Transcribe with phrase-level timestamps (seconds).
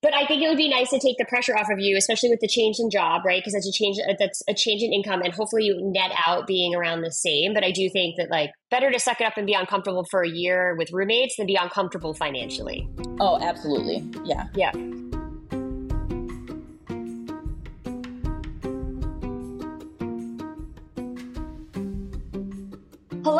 [0.00, 2.30] But I think it would be nice to take the pressure off of you, especially
[2.30, 3.40] with the change in job, right?
[3.40, 3.96] Because that's a change.
[4.18, 7.52] That's a change in income, and hopefully you net out being around the same.
[7.52, 10.22] But I do think that like better to suck it up and be uncomfortable for
[10.22, 12.88] a year with roommates than be uncomfortable financially.
[13.18, 14.08] Oh, absolutely.
[14.24, 14.44] Yeah.
[14.54, 14.72] Yeah.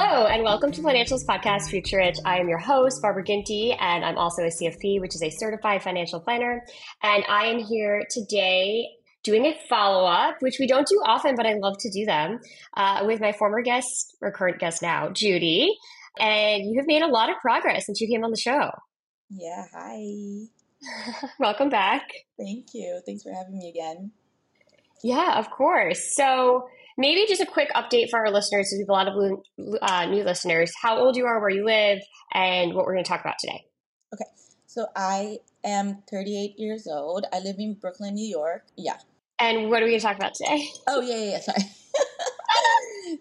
[0.01, 2.19] Hello, and welcome to Financials Podcast Future Rich.
[2.25, 5.83] I am your host, Barbara Ginty, and I'm also a CFP, which is a certified
[5.83, 6.65] financial planner.
[7.03, 8.87] And I am here today
[9.25, 12.39] doing a follow up, which we don't do often, but I love to do them,
[12.77, 15.77] uh, with my former guest, or current guest now, Judy.
[16.21, 18.71] And you have made a lot of progress since you came on the show.
[19.31, 19.65] Yeah.
[19.75, 21.27] Hi.
[21.41, 22.09] welcome back.
[22.39, 23.01] Thank you.
[23.05, 24.13] Thanks for having me again.
[25.03, 26.15] Yeah, of course.
[26.15, 26.69] So,
[26.99, 30.05] maybe just a quick update for our listeners, because we have a lot of uh,
[30.07, 32.01] new listeners, how old you are, where you live,
[32.35, 33.65] and what we're going to talk about today.
[34.13, 34.25] Okay.
[34.67, 37.25] So I am 38 years old.
[37.33, 38.65] I live in Brooklyn, New York.
[38.77, 38.99] Yeah.
[39.39, 40.69] And what are we going to talk about today?
[40.89, 41.63] Oh, yeah, yeah, yeah sorry.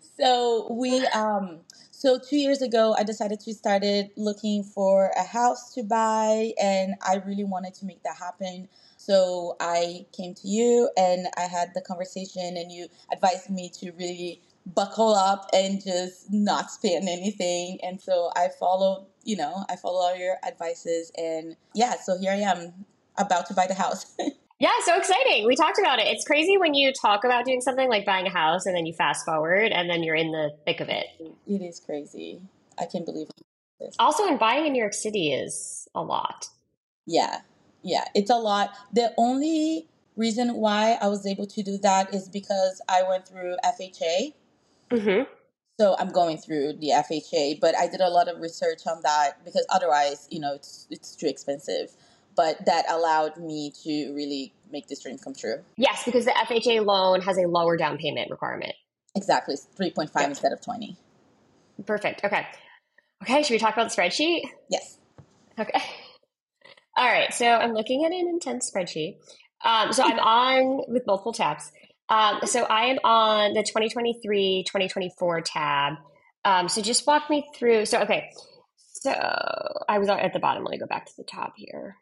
[0.20, 1.60] so we, um,
[1.92, 6.96] so two years ago, I decided to started looking for a house to buy, and
[7.02, 8.70] I really wanted to make that happen.
[9.08, 13.92] So I came to you and I had the conversation, and you advised me to
[13.94, 17.80] really buckle up and just not spend anything.
[17.84, 22.34] And so I followed, you know, I followed all your advices, and yeah, so here
[22.34, 22.86] I am
[23.18, 24.14] about to buy the house.
[24.60, 25.46] Yeah, so exciting.
[25.46, 26.08] We talked about it.
[26.08, 28.94] It's crazy when you talk about doing something like buying a house and then you
[28.94, 31.06] fast forward and then you're in the thick of it.
[31.48, 32.42] It is crazy.
[32.80, 33.28] I can't believe
[33.80, 33.96] it.
[34.00, 36.48] Also, in buying in New York City is a lot.
[37.06, 37.42] Yeah,
[37.88, 38.72] yeah, it's a lot.
[38.92, 39.88] The only
[40.18, 44.34] reason why I was able to do that is because I went through FHA.
[44.92, 45.24] Mm-hmm.
[45.80, 49.46] So I'm going through the FHA, but I did a lot of research on that
[49.46, 51.92] because otherwise, you know, it's it's too expensive.
[52.36, 55.64] But that allowed me to really make this dream come true.
[55.78, 58.74] Yes, because the FHA loan has a lower down payment requirement.
[59.16, 60.30] Exactly, three point five yep.
[60.32, 60.98] instead of twenty.
[61.86, 62.24] Perfect.
[62.26, 62.46] Okay.
[63.24, 63.44] Okay.
[63.44, 64.42] Should we talk about the spreadsheet?
[64.70, 64.98] Yes.
[65.58, 65.80] Okay.
[66.98, 69.18] All right, so I'm looking at an intense spreadsheet.
[69.64, 71.72] Um, so I'm on with multiple tabs.
[72.10, 75.94] Um, so I am on the 2023 2024 tab.
[76.44, 77.86] Um, so just walk me through.
[77.86, 78.32] So, okay.
[78.78, 79.12] So
[79.88, 80.64] I was at the bottom.
[80.64, 81.98] Let me go back to the top here.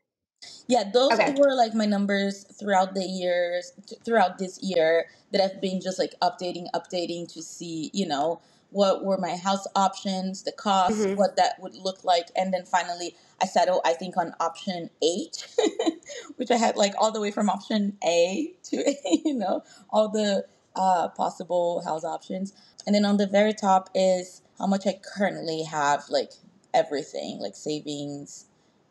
[0.67, 1.35] Yeah, those okay.
[1.38, 3.73] were like my numbers throughout the years,
[4.06, 8.41] throughout this year that I've been just like updating, updating to see, you know,
[8.75, 11.16] what were my house options, the cost, mm-hmm.
[11.16, 12.28] what that would look like.
[12.36, 15.47] And then finally, I settled, I think, on option eight,
[16.36, 20.45] which I had like all the way from option A to, you know, all the
[20.75, 22.51] uh, possible house options.
[22.86, 26.33] And then on the very top is how much I currently have, like
[26.74, 28.48] everything, like savings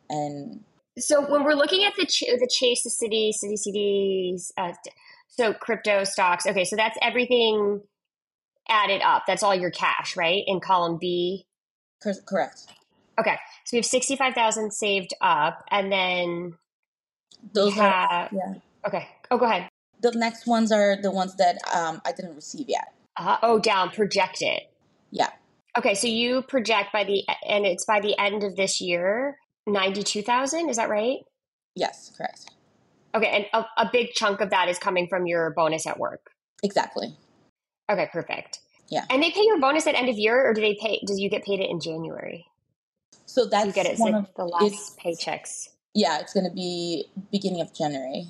[0.09, 0.65] and.
[0.97, 4.73] So when we're looking at the ch- the Chase, the Citi, Citi CDs, uh,
[5.29, 6.47] so crypto stocks.
[6.47, 7.83] Okay, so that's everything
[8.69, 9.25] added up.
[9.27, 10.43] That's all your cash, right?
[10.47, 11.47] In column B.
[12.27, 12.67] Correct.
[13.19, 16.55] Okay, so we have sixty-five thousand saved up, and then
[17.55, 18.55] those have, are yeah.
[18.87, 19.09] Okay.
[19.31, 19.69] Oh, go ahead.
[20.03, 22.93] The next ones are the ones that um, I didn't receive yet.
[23.17, 24.61] Uh, oh, down projected.
[25.11, 25.31] Yeah.
[25.79, 30.23] Okay, so you project by the and it's by the end of this year ninety-two
[30.23, 30.69] thousand.
[30.69, 31.19] Is that right?
[31.75, 32.51] Yes, correct.
[33.15, 36.31] Okay, and a, a big chunk of that is coming from your bonus at work.
[36.63, 37.17] Exactly.
[37.91, 38.61] Okay, perfect.
[38.89, 39.05] Yeah.
[39.11, 41.01] And they pay your bonus at end of year, or do they pay?
[41.07, 42.47] Do you get paid it in January?
[43.27, 45.69] So that's you get it one like of the last paychecks.
[45.95, 48.27] Yeah, it's going to be beginning of January.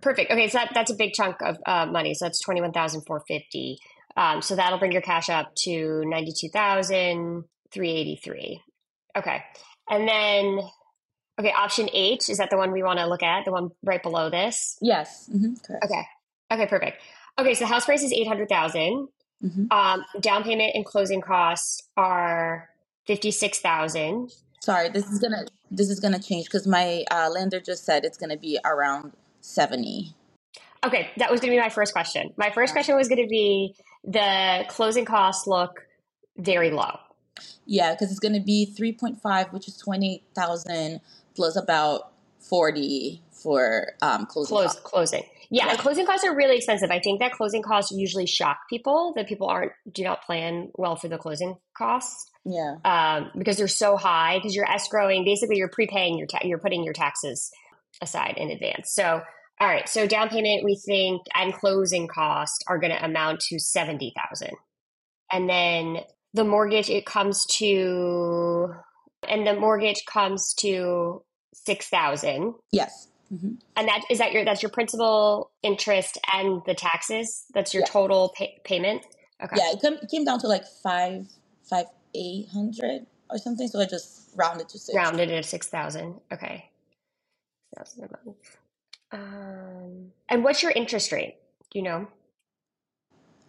[0.00, 0.30] Perfect.
[0.30, 2.14] Okay, so that, that's a big chunk of uh, money.
[2.14, 3.78] So that's twenty one thousand four fifty.
[4.16, 8.62] Um, so that'll bring your cash up to ninety two thousand three eighty three.
[9.16, 9.42] Okay,
[9.88, 10.60] and then
[11.40, 13.44] okay, option H is that the one we want to look at?
[13.44, 14.76] The one right below this.
[14.82, 15.28] Yes.
[15.34, 15.84] Mm-hmm, correct.
[15.84, 16.02] Okay.
[16.52, 16.66] Okay.
[16.66, 17.00] Perfect.
[17.38, 19.08] Okay, so the house price is eight hundred thousand.
[19.42, 19.66] Mm-hmm.
[19.70, 22.68] Um, down payment and closing costs are
[23.06, 24.32] fifty six thousand.
[24.60, 28.16] Sorry, this is gonna this is gonna change because my uh, lender just said it's
[28.16, 30.14] gonna be around seventy.
[30.84, 32.32] Okay, that was gonna be my first question.
[32.36, 35.86] My first question was gonna be the closing costs look
[36.36, 36.98] very low.
[37.66, 41.00] Yeah, because it's gonna be three point five, which is twenty thousand
[41.34, 44.56] plus about forty for um, closing.
[44.56, 45.24] Close, closing.
[45.50, 46.90] Yeah, and closing costs are really expensive.
[46.90, 50.96] I think that closing costs usually shock people that people aren't do not plan well
[50.96, 52.30] for the closing costs.
[52.44, 54.38] Yeah, um, because they're so high.
[54.38, 57.50] Because you're escrowing, basically, you're prepaying your ta- you're putting your taxes
[58.02, 58.92] aside in advance.
[58.92, 59.22] So,
[59.60, 63.58] all right, so down payment we think and closing cost are going to amount to
[63.58, 64.56] seventy thousand,
[65.32, 65.98] and then
[66.32, 68.74] the mortgage it comes to,
[69.28, 71.22] and the mortgage comes to
[71.54, 72.54] six thousand.
[72.72, 73.08] Yes.
[73.34, 73.54] Mm-hmm.
[73.76, 77.46] And that is that your that's your principal interest and the taxes.
[77.52, 77.90] That's your yeah.
[77.90, 79.04] total pay- payment.
[79.42, 79.56] Okay.
[79.58, 81.26] Yeah, it, come, it came down to like five
[81.68, 83.66] five eight hundred or something.
[83.66, 84.94] So I just rounded to six.
[84.94, 86.20] Rounded it to six thousand.
[86.32, 86.70] Okay.
[87.76, 88.56] Thousand a month.
[89.10, 91.36] Um, and what's your interest rate?
[91.72, 92.08] Do you know?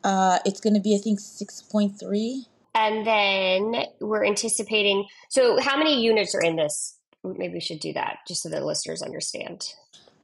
[0.04, 2.48] Uh, it's going to be I think six point three.
[2.74, 5.06] And then we're anticipating.
[5.30, 7.00] So, how many units are in this
[7.38, 9.74] maybe we should do that just so the listeners understand.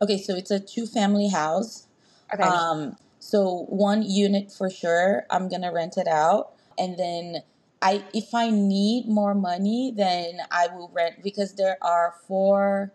[0.01, 1.87] Okay, so it's a two family house.
[2.33, 2.43] Okay.
[2.43, 7.43] Um, so one unit for sure, I'm gonna rent it out, and then
[7.81, 12.93] I if I need more money, then I will rent because there are four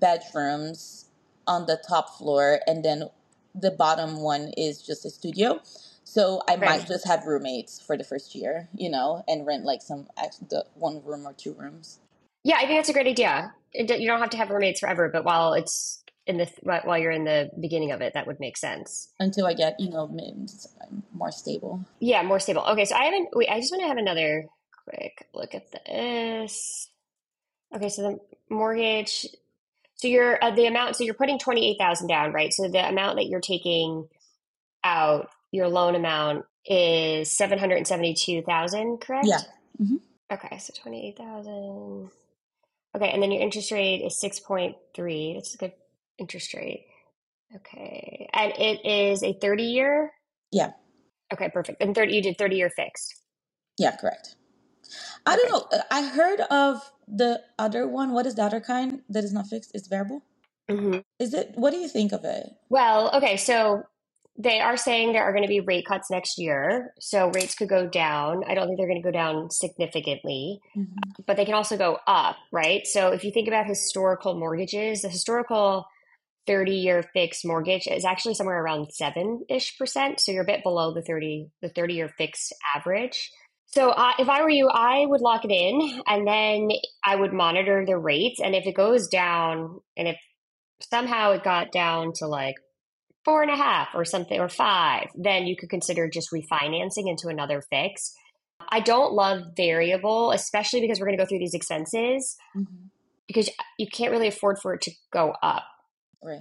[0.00, 1.06] bedrooms
[1.46, 3.10] on the top floor, and then
[3.54, 5.60] the bottom one is just a studio.
[6.04, 6.64] So I right.
[6.64, 10.08] might just have roommates for the first year, you know, and rent like some
[10.48, 11.98] the one room or two rooms.
[12.44, 13.52] Yeah, I think that's a great idea.
[13.74, 17.24] You don't have to have roommates forever, but while it's in the while you're in
[17.24, 20.14] the beginning of it, that would make sense until I get you know
[21.12, 21.84] more stable.
[22.00, 22.62] Yeah, more stable.
[22.62, 23.30] Okay, so I haven't.
[23.32, 24.46] Wait, I just want to have another
[24.84, 26.88] quick look at this.
[27.74, 28.18] Okay, so the
[28.54, 29.26] mortgage.
[29.96, 30.96] So you're uh, the amount.
[30.96, 32.52] So you're putting twenty eight thousand down, right?
[32.52, 34.08] So the amount that you're taking
[34.84, 39.26] out, your loan amount is seven hundred and seventy two thousand, correct?
[39.26, 39.40] Yeah.
[39.82, 39.96] Mm-hmm.
[40.30, 42.10] Okay, so twenty eight thousand.
[42.96, 45.34] Okay, and then your interest rate is 6.3.
[45.34, 45.72] That's a good
[46.18, 46.86] interest rate.
[47.54, 48.28] Okay.
[48.32, 50.12] And it is a 30 year?
[50.50, 50.72] Yeah.
[51.32, 51.82] Okay, perfect.
[51.82, 53.14] And 30 you did 30 year fixed.
[53.78, 54.36] Yeah, correct.
[55.26, 55.42] I okay.
[55.48, 55.80] don't know.
[55.90, 58.12] I heard of the other one.
[58.12, 59.70] What is the other kind that is not fixed?
[59.74, 60.22] It's variable.
[60.70, 60.98] Mm-hmm.
[61.18, 61.52] Is it?
[61.54, 62.50] What do you think of it?
[62.68, 63.36] Well, okay.
[63.36, 63.82] So
[64.40, 66.94] they are saying there are going to be rate cuts next year.
[67.00, 68.44] So rates could go down.
[68.46, 71.22] I don't think they're going to go down significantly, mm-hmm.
[71.26, 72.86] but they can also go up, right?
[72.86, 75.86] So if you think about historical mortgages, the historical
[76.46, 80.20] 30 year fixed mortgage is actually somewhere around seven ish percent.
[80.20, 83.32] So you're a bit below the 30, the 30 year fixed average.
[83.66, 86.68] So uh, if I were you, I would lock it in and then
[87.04, 88.40] I would monitor the rates.
[88.40, 90.16] And if it goes down and if
[90.80, 92.54] somehow it got down to like
[93.28, 97.28] four and a half or something or five, then you could consider just refinancing into
[97.28, 98.14] another fix.
[98.70, 102.86] I don't love variable, especially because we're going to go through these expenses mm-hmm.
[103.26, 105.64] because you can't really afford for it to go up.
[106.24, 106.40] Right.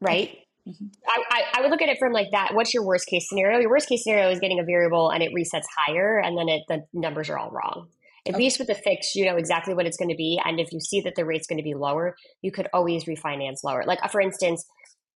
[0.00, 0.38] Right.
[0.68, 0.86] Mm-hmm.
[1.04, 2.54] I, I, I, would look at it from like that.
[2.54, 3.58] What's your worst case scenario?
[3.58, 6.62] Your worst case scenario is getting a variable and it resets higher, and then it,
[6.68, 7.88] the numbers are all wrong.
[8.24, 8.44] At okay.
[8.44, 10.40] least with the fix, you know exactly what it's going to be.
[10.42, 13.64] And if you see that the rate's going to be lower, you could always refinance
[13.64, 13.82] lower.
[13.84, 14.64] Like, for instance,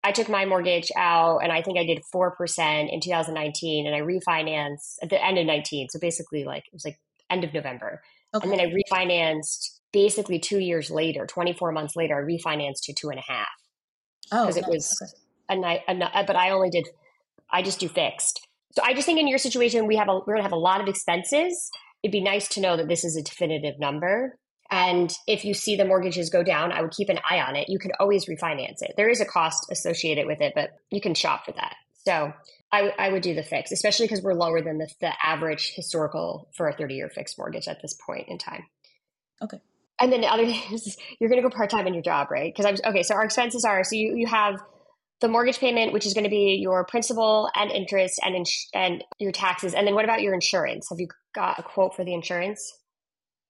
[0.08, 4.00] I took my mortgage out and I think I did 4% in 2019 and I
[4.00, 5.88] refinanced at the end of 19.
[5.90, 6.98] So basically like it was like
[7.28, 8.00] end of November.
[8.34, 8.48] Okay.
[8.48, 13.10] And then I refinanced basically two years later, 24 months later, I refinanced to two
[13.10, 13.48] and a half.
[14.32, 15.12] Oh, because it was okay.
[15.50, 16.88] a night, a, but I only did,
[17.52, 18.46] I just do fixed.
[18.72, 20.56] So I just think in your situation, we have a, we're going to have a
[20.56, 21.70] lot of expenses.
[22.02, 24.38] It'd be nice to know that this is a definitive number
[24.70, 27.68] and if you see the mortgages go down, I would keep an eye on it.
[27.68, 28.94] You can always refinance it.
[28.96, 31.74] There is a cost associated with it, but you can shop for that.
[32.04, 32.32] So
[32.70, 36.48] I, I would do the fix, especially because we're lower than the, the average historical
[36.54, 38.64] for a 30 year fixed mortgage at this point in time.
[39.42, 39.60] Okay.
[40.00, 42.30] And then the other thing is you're going to go part time in your job,
[42.30, 42.52] right?
[42.52, 43.02] Because I was okay.
[43.02, 44.60] So our expenses are so you you have
[45.20, 49.02] the mortgage payment, which is going to be your principal and interest and ins- and
[49.18, 50.88] your taxes, and then what about your insurance?
[50.90, 52.72] Have you got a quote for the insurance?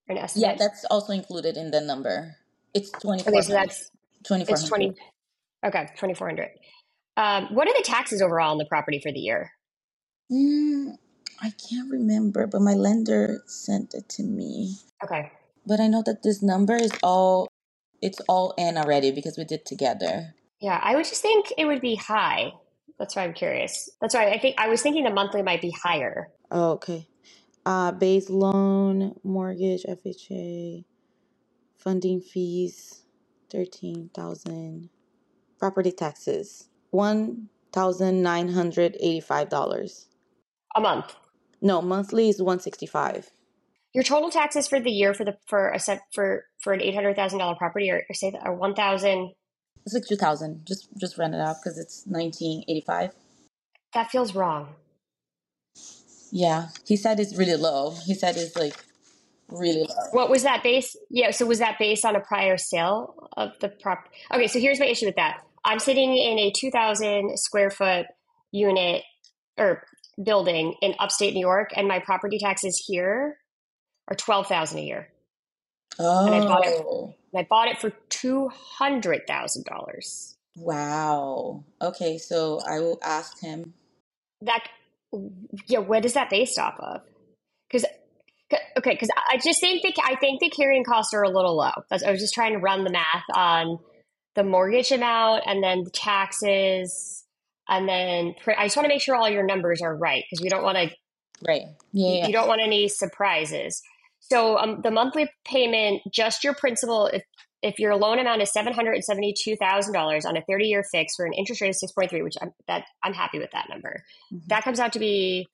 [0.08, 0.48] Or an estimate?
[0.48, 2.36] Yeah, that's also included in the number.
[2.74, 3.22] It's twenty.
[3.26, 3.90] Okay, so that's
[4.24, 4.54] twenty four.
[4.54, 4.94] It's twenty.
[5.64, 6.50] Okay, twenty four hundred.
[7.16, 9.52] Um, what are the taxes overall on the property for the year?
[10.30, 10.92] Mm,
[11.42, 14.76] I can't remember, but my lender sent it to me.
[15.02, 15.32] Okay.
[15.66, 17.48] But I know that this number is all
[18.00, 20.34] it's all in already because we did together.
[20.60, 22.52] Yeah, I would just think it would be high.
[22.98, 23.88] That's why I'm curious.
[24.00, 26.28] That's why I think I was thinking the monthly might be higher.
[26.50, 27.06] Oh, okay.
[27.66, 30.84] Uh base loan, mortgage, FHA,
[31.76, 33.02] funding fees,
[33.50, 34.90] thirteen thousand.
[35.58, 40.06] Property taxes, one thousand nine hundred eighty-five dollars.
[40.76, 41.14] A month.
[41.60, 43.30] No, monthly is one sixty-five.
[43.92, 46.94] Your total taxes for the year for the for a set for for an eight
[46.94, 49.32] hundred thousand dollar property are, say that are one thousand.
[49.84, 50.64] It's like two thousand.
[50.66, 53.12] Just just rent it out because it's nineteen eighty five.
[53.94, 54.74] That feels wrong.
[56.30, 57.94] Yeah, he said it's really low.
[58.04, 58.74] He said it's like
[59.48, 60.10] really low.
[60.12, 60.96] What was that base?
[61.10, 64.08] Yeah, so was that based on a prior sale of the prop?
[64.32, 65.40] Okay, so here's my issue with that.
[65.64, 68.06] I'm sitting in a two thousand square foot
[68.50, 69.02] unit
[69.56, 69.82] or
[70.22, 73.38] building in upstate New York, and my property taxes here
[74.08, 75.08] are twelve thousand a year.
[75.98, 76.84] Oh, and I bought it.
[76.86, 77.14] Oh.
[77.36, 80.36] I bought it for two hundred thousand dollars.
[80.56, 81.64] Wow.
[81.80, 83.74] Okay, so I will ask him.
[84.40, 84.64] That
[85.66, 87.00] yeah, what is that based off of?
[87.70, 87.86] Because
[88.78, 91.72] okay, because I just think that I think the carrying costs are a little low.
[91.90, 93.78] I was just trying to run the math on
[94.34, 97.24] the mortgage amount and then the taxes,
[97.68, 100.48] and then I just want to make sure all your numbers are right because we
[100.48, 100.90] don't want to.
[101.46, 101.62] Right.
[101.92, 102.08] Yeah.
[102.08, 103.80] You, you don't want any surprises.
[104.20, 107.22] So um, the monthly payment, just your principal, if
[107.62, 110.66] if your loan amount is seven hundred and seventy two thousand dollars on a thirty
[110.66, 113.38] year fix for an interest rate of six point three, which I'm that I'm happy
[113.38, 114.04] with that number.
[114.32, 114.46] Mm-hmm.
[114.48, 115.48] That comes out to be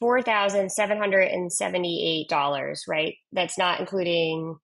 [0.00, 3.14] four thousand seven hundred and seventy eight dollars, right?
[3.32, 4.56] That's not including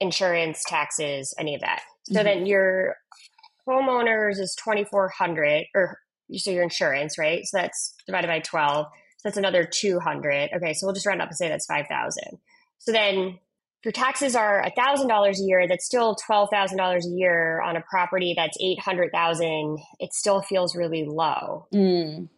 [0.00, 1.82] insurance, taxes, any of that.
[2.04, 2.24] So mm-hmm.
[2.24, 2.96] then your
[3.68, 5.98] homeowners is twenty four hundred, or
[6.34, 7.44] so your insurance, right?
[7.44, 8.86] So that's divided by twelve.
[9.18, 10.50] So that's another two hundred.
[10.56, 12.38] Okay, so we'll just round up and say that's five thousand.
[12.78, 13.38] So then
[13.84, 15.66] your taxes are $1,000 a year.
[15.66, 19.78] That's still $12,000 a year on a property that's 800,000.
[19.98, 21.66] It still feels really low.
[21.74, 22.28] Mm.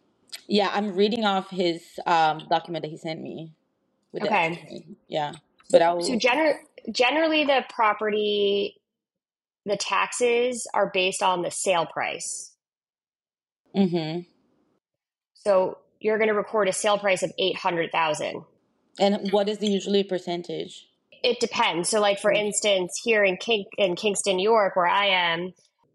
[0.47, 3.51] Yeah, I'm reading off his um, document that he sent me.
[4.19, 4.85] okay.
[5.07, 5.33] Yeah.
[5.71, 6.01] But I'll...
[6.01, 6.57] So gener-
[6.91, 8.81] generally the property
[9.65, 12.53] the taxes are based on the sale price.
[13.75, 14.27] Mhm.
[15.33, 18.43] So you're going to record a sale price of 800,000.
[18.99, 20.87] And what is the usually percentage?
[21.25, 21.89] It depends.
[21.89, 22.37] So, like for mm.
[22.37, 25.53] instance, here in King in Kingston, New York, where I am,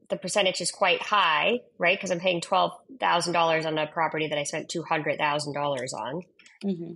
[0.09, 1.97] the percentage is quite high, right?
[1.97, 5.53] Because I'm paying twelve thousand dollars on a property that I spent two hundred thousand
[5.53, 6.23] dollars on,
[6.65, 6.95] mm-hmm.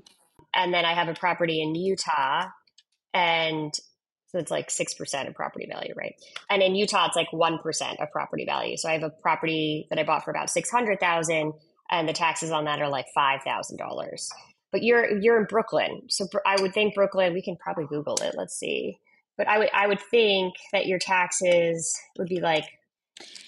[0.53, 2.47] and then I have a property in Utah,
[3.15, 3.73] and
[4.27, 6.17] so it's like six percent of property value, right?
[6.51, 8.77] And in Utah, it's like one percent of property value.
[8.77, 11.53] So I have a property that I bought for about six hundred thousand,
[11.89, 14.29] and the taxes on that are like five thousand dollars
[14.75, 17.33] but you're you're in Brooklyn, so I would think Brooklyn.
[17.33, 18.35] We can probably Google it.
[18.37, 18.99] Let's see.
[19.37, 22.65] But I would I would think that your taxes would be like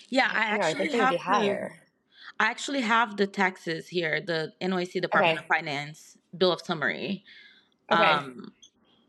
[0.08, 1.72] yeah, I actually know, I have higher.
[2.38, 5.44] The, I actually have the taxes here, the NYC Department okay.
[5.44, 7.24] of Finance bill of summary.
[7.90, 8.00] Okay.
[8.00, 8.52] Um,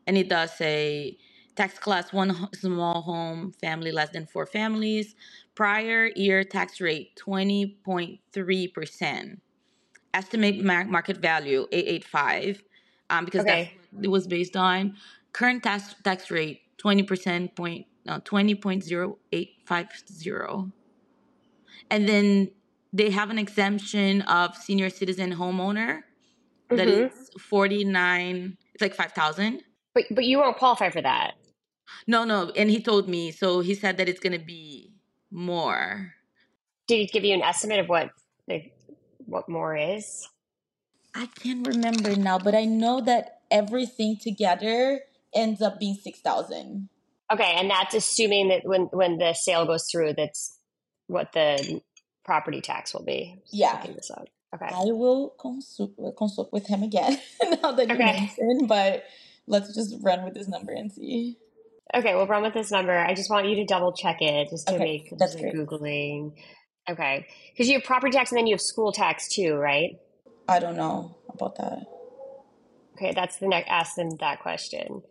[0.08, 1.20] and it does say
[1.56, 5.14] tax class one small home family less than four families
[5.54, 9.38] prior year tax rate 20.3%
[10.18, 12.64] estimate market value 885
[13.10, 13.74] um, because okay.
[13.92, 14.96] that's it was based on.
[15.34, 20.72] Current tax tax rate 20% point no, 20.0850
[21.90, 22.50] and then
[22.94, 26.00] they have an exemption of senior citizen homeowner
[26.70, 27.14] that mm-hmm.
[27.14, 29.62] is 49 it's like 5000
[29.98, 31.34] but but you won't qualify for that.
[32.06, 34.94] No no and he told me so he said that it's going to be
[35.32, 36.14] more.
[36.88, 38.12] Did he give you an estimate of what
[39.28, 40.28] what more is?
[41.14, 45.02] I can't remember now, but I know that everything together
[45.34, 46.90] ends up being six thousand.
[47.32, 50.58] Okay, and that's assuming that when when the sale goes through, that's
[51.08, 51.82] what the
[52.24, 53.38] property tax will be.
[53.52, 53.84] Yeah.
[54.56, 54.70] Okay.
[54.70, 57.20] I will consult consult with him again
[57.62, 58.32] now that you okay.
[58.38, 59.04] mentioned, but
[59.46, 61.38] let's just run with this number and see.
[61.96, 62.98] Okay, we'll run with this number.
[62.98, 66.34] I just want you to double check it just to okay, make that's googling.
[66.90, 67.28] Okay.
[67.52, 70.00] Because you have property tax and then you have school tax too, right?
[70.48, 71.86] I don't know about that.
[72.94, 73.70] Okay, that's the next.
[73.70, 75.04] Ask them that question.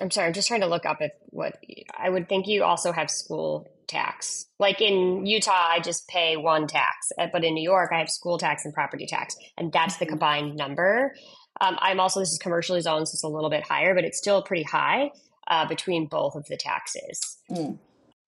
[0.00, 1.56] I'm sorry, I'm just trying to look up if what
[1.98, 4.46] I would think you also have school tax.
[4.60, 8.08] Like in Utah, I just pay one tax, uh, but in New York, I have
[8.08, 10.12] school tax and property tax, and that's the mm-hmm.
[10.12, 11.14] combined number.
[11.60, 14.18] Um, I'm also this is commercially zoned, so it's a little bit higher, but it's
[14.18, 15.10] still pretty high
[15.48, 17.38] uh, between both of the taxes.
[17.50, 17.78] Mm.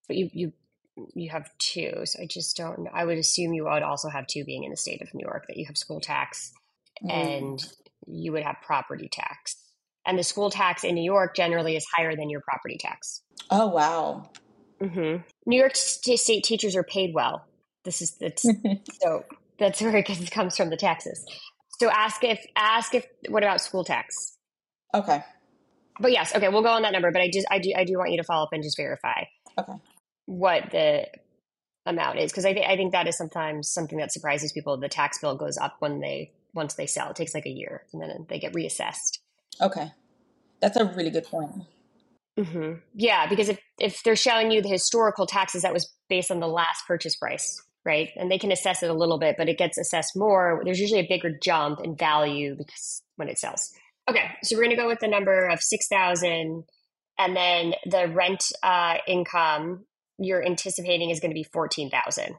[0.08, 0.52] But you you
[1.14, 2.88] you have two, so I just don't.
[2.92, 5.46] I would assume you would also have two, being in the state of New York,
[5.48, 6.52] that you have school tax
[7.02, 7.10] mm.
[7.10, 7.64] and
[8.06, 9.56] you would have property tax.
[10.04, 13.22] And the school tax in New York generally is higher than your property tax.
[13.50, 14.30] Oh wow!
[14.80, 15.22] Mm-hmm.
[15.46, 17.46] New York State teachers are paid well.
[17.84, 18.42] This is that's
[19.00, 19.24] so
[19.58, 21.24] that's where it comes from the taxes.
[21.78, 24.36] So ask if ask if what about school tax?
[24.94, 25.22] Okay.
[26.00, 27.12] But yes, okay, we'll go on that number.
[27.12, 29.24] But I just I do I do want you to follow up and just verify.
[29.58, 29.72] Okay.
[30.26, 31.06] What the
[31.86, 34.76] amount is because I think I think that is sometimes something that surprises people.
[34.76, 37.10] The tax bill goes up when they once they sell.
[37.10, 39.18] It takes like a year and then they get reassessed.
[39.60, 39.90] Okay,
[40.60, 41.50] that's a really good point.
[42.38, 42.74] Mm-hmm.
[42.94, 46.48] Yeah, because if if they're showing you the historical taxes, that was based on the
[46.48, 48.10] last purchase price, right?
[48.16, 50.62] And they can assess it a little bit, but it gets assessed more.
[50.64, 53.70] There's usually a bigger jump in value because when it sells.
[54.08, 56.64] Okay, so we're going to go with the number of six thousand,
[57.18, 59.84] and then the rent uh, income
[60.24, 62.36] you're anticipating is going to be fourteen thousand.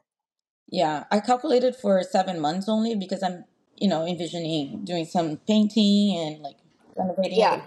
[0.68, 3.44] Yeah, I calculated for seven months only because I'm,
[3.76, 6.56] you know, envisioning doing some painting and like
[6.96, 7.38] renovating.
[7.38, 7.62] Yeah.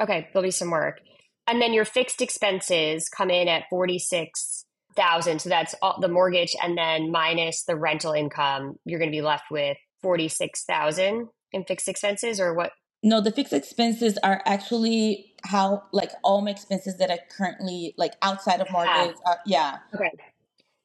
[0.00, 1.00] Okay, there'll be some work
[1.46, 6.76] and then your fixed expenses come in at 46,000 so that's all the mortgage and
[6.76, 12.40] then minus the rental income you're going to be left with 46,000 in fixed expenses
[12.40, 17.18] or what no the fixed expenses are actually how like all my expenses that I
[17.36, 20.10] currently like outside of mortgage uh, yeah okay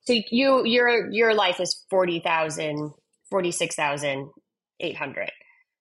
[0.02, 2.94] so you your your life is 40,000
[3.30, 5.32] 46,800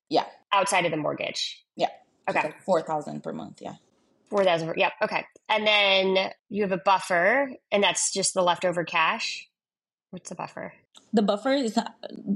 [0.08, 1.88] yeah outside of the mortgage yeah
[2.28, 3.76] okay like 4,000 per month yeah
[4.30, 4.74] 4,000.
[4.76, 4.92] Yep.
[5.02, 5.24] Okay.
[5.48, 9.48] And then you have a buffer, and that's just the leftover cash.
[10.10, 10.72] What's the buffer?
[11.12, 11.88] The buffer is uh,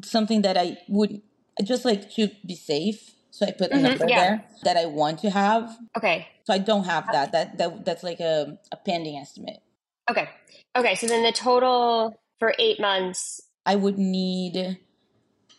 [0.04, 1.22] something that I would
[1.64, 3.10] just like to be safe.
[3.30, 4.20] So I put a mm-hmm, number yeah.
[4.20, 5.76] there that I want to have.
[5.96, 6.26] Okay.
[6.44, 7.32] So I don't have that.
[7.32, 9.60] That that that's like a, a pending estimate.
[10.10, 10.28] Okay.
[10.76, 10.94] Okay.
[10.96, 14.78] So then the total for eight months, I would need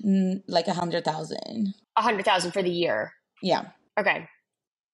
[0.04, 1.74] mm, like a hundred thousand.
[1.96, 3.14] A hundred thousand for the year.
[3.42, 3.68] Yeah.
[4.00, 4.28] Okay.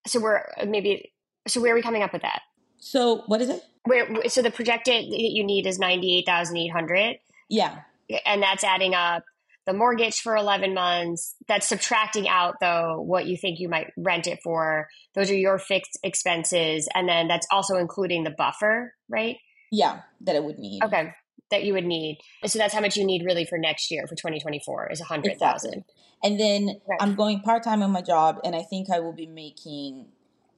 [0.06, 1.12] So we're maybe
[1.48, 2.42] so where are we coming up with that?
[2.80, 3.64] So what is it?
[3.86, 7.18] Where so the projected that you need is ninety eight thousand eight hundred.
[7.50, 7.80] Yeah,
[8.26, 9.24] and that's adding up
[9.68, 11.36] the mortgage for 11 months.
[11.48, 14.88] That's subtracting out, though, what you think you might rent it for.
[15.14, 16.88] Those are your fixed expenses.
[16.96, 19.36] And then that's also including the buffer, right?
[19.72, 20.82] Yeah, that I would need.
[20.84, 21.12] Okay,
[21.52, 22.20] that you would need.
[22.46, 25.84] So that's how much you need really for next year, for 2024, is 100000 exactly.
[26.24, 26.98] And then right.
[27.02, 30.08] I'm going part time on my job, and I think I will be making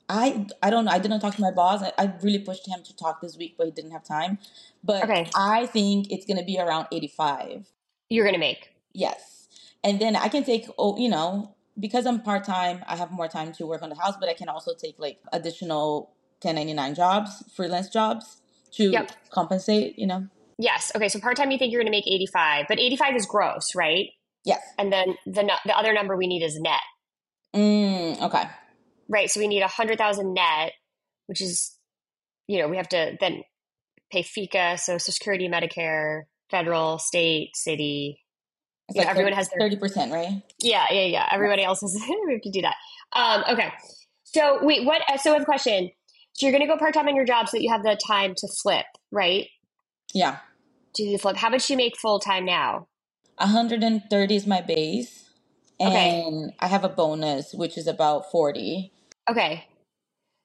[0.08, 0.92] I I don't know.
[0.92, 1.84] I didn't talk to my boss.
[1.84, 4.40] I, I, really pushed him to talk this week, but he didn't have time.
[4.84, 5.30] But okay.
[5.36, 7.68] I think it's gonna be around eighty five.
[8.10, 9.48] You're gonna make yes,
[9.84, 12.84] and then I can take oh you know because I'm part time.
[12.88, 15.20] I have more time to work on the house, but I can also take like
[15.32, 18.38] additional 1099 jobs, freelance jobs
[18.74, 19.12] to yep.
[19.32, 19.98] compensate.
[19.98, 20.28] You know.
[20.58, 20.92] Yes.
[20.96, 21.10] Okay.
[21.10, 23.76] So part time, you think you're gonna make eighty five, but eighty five is gross,
[23.76, 24.08] right?
[24.46, 24.62] Yes.
[24.78, 26.82] And then the the other number we need is net.
[27.56, 28.48] Mm, okay
[29.10, 29.30] right?
[29.30, 30.74] So we need a hundred thousand net,
[31.26, 31.76] which is,
[32.48, 33.42] you know, we have to then
[34.12, 38.24] pay FICA, so Social Security, Medicare, federal, state, city.
[38.96, 40.42] Like everyone has thirty percent, right?
[40.62, 41.30] Yeah, yeah, yeah.
[41.32, 41.94] Everybody else has
[42.28, 42.76] we have to do that.
[43.14, 43.72] Um, okay.
[44.24, 45.02] So wait, what?
[45.22, 45.92] So I have a question.
[46.34, 48.00] So you're going to go part time in your job so that you have the
[48.08, 49.48] time to flip, right?
[50.14, 50.38] Yeah.
[50.94, 51.36] Do the flip.
[51.36, 52.88] How much do you make full time now?
[53.38, 55.30] 130 is my base.
[55.80, 56.56] And okay.
[56.60, 58.92] I have a bonus, which is about 40.
[59.30, 59.66] Okay.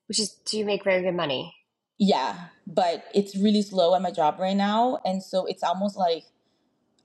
[0.07, 1.55] Which is, do you make very good money?
[1.99, 4.99] Yeah, but it's really slow at my job right now.
[5.05, 6.25] And so it's almost like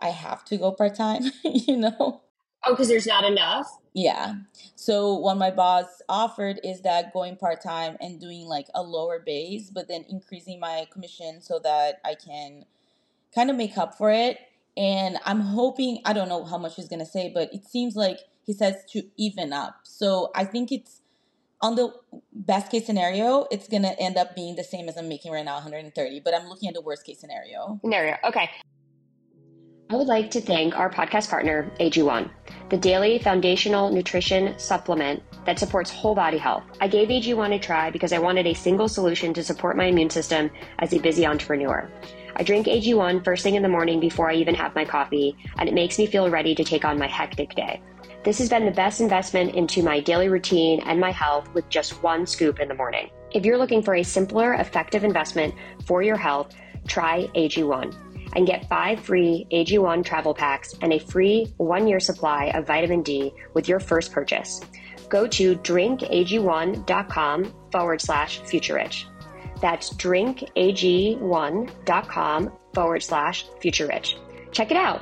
[0.02, 2.22] I have to go part time, you know?
[2.66, 3.68] Oh, because there's not enough?
[3.94, 4.34] Yeah.
[4.76, 9.20] So what my boss offered is that going part time and doing like a lower
[9.20, 12.66] base, but then increasing my commission so that I can
[13.34, 14.40] kind of make up for it.
[14.76, 17.96] And I'm hoping, I don't know how much he's going to say, but it seems
[17.96, 19.82] like he says to even up.
[19.84, 21.02] So I think it's
[21.62, 21.94] on the
[22.32, 25.44] best case scenario, it's going to end up being the same as I'm making right
[25.44, 26.22] now, 130.
[26.22, 27.80] But I'm looking at the worst case scenario.
[27.82, 28.16] Scenario.
[28.24, 28.50] Okay.
[29.92, 32.30] I would like to thank our podcast partner, AG1,
[32.70, 36.64] the daily foundational nutrition supplement that supports whole body health.
[36.80, 40.12] I gave AG1 a try because I wanted a single solution to support my immune
[40.12, 41.90] system as a busy entrepreneur.
[42.36, 45.68] I drink AG1 first thing in the morning before I even have my coffee, and
[45.68, 47.82] it makes me feel ready to take on my hectic day.
[48.24, 52.04] This has been the best investment into my daily routine and my health with just
[52.04, 53.10] one scoop in the morning.
[53.32, 55.56] If you're looking for a simpler, effective investment
[55.88, 56.54] for your health,
[56.88, 62.46] try AG1 and get five free AG1 travel packs and a free one year supply
[62.56, 64.62] of vitamin D with your first purchase.
[65.10, 69.08] Go to drinkag1.com forward slash future rich.
[69.62, 74.16] That's drinkag1.com forward slash future rich.
[74.52, 75.02] Check it out.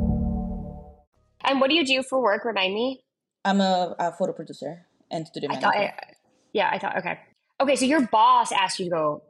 [1.43, 2.45] And what do you do for work?
[2.45, 3.03] Remind me.
[3.43, 5.93] I'm a, a photo producer and studio I thought, I,
[6.53, 7.19] yeah, I thought okay,
[7.59, 7.75] okay.
[7.75, 9.23] So your boss asked you to go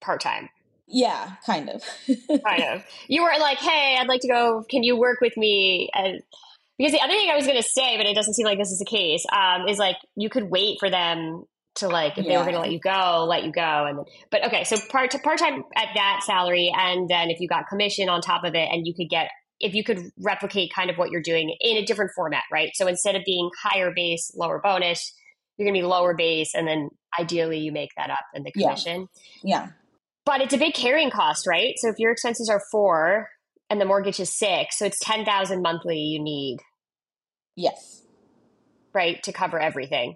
[0.00, 0.48] part time.
[0.86, 1.82] Yeah, kind of.
[2.44, 2.84] kind of.
[3.06, 4.64] You were like, "Hey, I'd like to go.
[4.70, 6.22] Can you work with me?" And
[6.78, 8.70] because the other thing I was going to say, but it doesn't seem like this
[8.70, 11.44] is the case, um, is like you could wait for them
[11.76, 12.32] to like if yeah.
[12.32, 14.76] they were going to let you go, let you go, and then, but okay, so
[14.88, 18.54] part part time at that salary, and then if you got commission on top of
[18.54, 19.28] it, and you could get
[19.60, 22.70] if you could replicate kind of what you're doing in a different format, right?
[22.74, 25.12] So instead of being higher base, lower bonus,
[25.56, 28.52] you're going to be lower base, and then ideally you make that up in the
[28.52, 29.08] commission.
[29.42, 29.64] Yeah.
[29.64, 29.68] yeah.
[30.24, 31.74] But it's a big carrying cost, right?
[31.78, 33.30] So if your expenses are four
[33.68, 36.58] and the mortgage is six, so it's ten thousand monthly you need.
[37.56, 38.02] Yes.
[38.94, 40.14] Right to cover everything.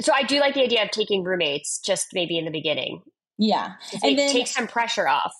[0.00, 3.02] So I do like the idea of taking roommates, just maybe in the beginning.
[3.36, 3.72] Yeah,
[4.02, 5.34] and then take some pressure off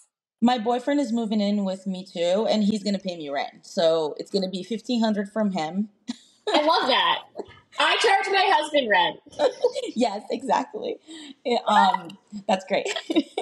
[0.45, 3.67] my boyfriend is moving in with me too, and he's gonna pay me rent.
[3.67, 5.89] So it's gonna be fifteen hundred from him.
[6.47, 7.21] I love that.
[7.79, 9.21] I charge my husband rent.
[9.97, 10.99] yes, exactly.
[11.67, 12.87] um, that's great.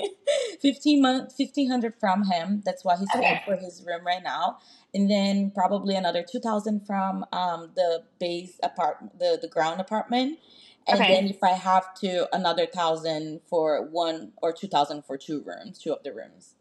[0.62, 2.62] fifteen month, fifteen hundred from him.
[2.64, 3.20] That's why he's okay.
[3.20, 4.58] paying for his room right now,
[4.94, 10.38] and then probably another two thousand from um the base apartment, the the ground apartment.
[10.86, 11.14] And okay.
[11.14, 15.80] then if I have to, another thousand for one or two thousand for two rooms,
[15.80, 16.54] two of the rooms.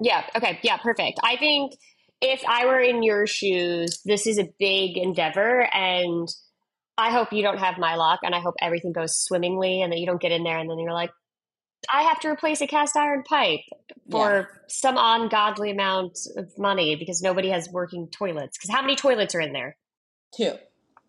[0.00, 0.24] Yeah.
[0.34, 0.58] Okay.
[0.62, 0.76] Yeah.
[0.78, 1.20] Perfect.
[1.22, 1.72] I think
[2.20, 6.28] if I were in your shoes, this is a big endeavor and
[6.98, 9.98] I hope you don't have my luck and I hope everything goes swimmingly and that
[9.98, 11.10] you don't get in there and then you're like,
[11.92, 13.60] I have to replace a cast iron pipe
[14.10, 14.44] for yeah.
[14.66, 18.56] some ungodly amount of money because nobody has working toilets.
[18.56, 19.76] Because how many toilets are in there?
[20.34, 20.52] Two.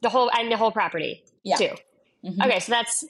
[0.01, 1.23] The whole and the whole property.
[1.43, 1.55] Yeah.
[1.55, 1.65] 2
[2.25, 2.41] mm-hmm.
[2.41, 3.05] Okay, so that's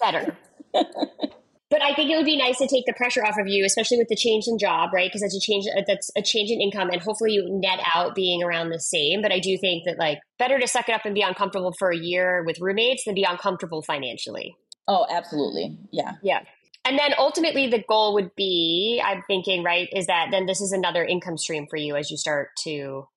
[0.00, 0.36] better.
[1.68, 3.98] but I think it would be nice to take the pressure off of you, especially
[3.98, 5.08] with the change in job, right?
[5.08, 8.42] Because that's a change that's a change in income, and hopefully you net out being
[8.42, 9.20] around the same.
[9.20, 11.90] But I do think that like better to suck it up and be uncomfortable for
[11.90, 14.56] a year with roommates than be uncomfortable financially.
[14.86, 16.42] Oh, absolutely, yeah, yeah.
[16.84, 20.70] And then ultimately, the goal would be, I'm thinking, right, is that then this is
[20.70, 23.08] another income stream for you as you start to.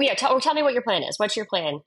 [0.00, 1.16] Yeah, tell, tell me what your plan is.
[1.16, 1.82] What's your plan?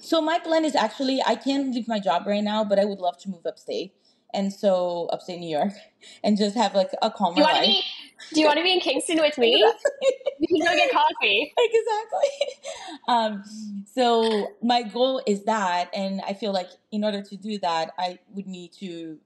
[0.00, 3.00] So my plan is actually I can't leave my job right now, but I would
[3.00, 3.92] love to move upstate
[4.34, 5.72] and so upstate New York,
[6.24, 7.66] and just have like a calmer do you life.
[7.66, 7.82] Be,
[8.34, 9.56] do you want to be in Kingston with me?
[10.38, 11.52] You can go get coffee.
[11.58, 12.64] exactly.
[13.08, 13.44] Um,
[13.92, 18.18] so my goal is that, and I feel like in order to do that, I
[18.30, 19.18] would need to,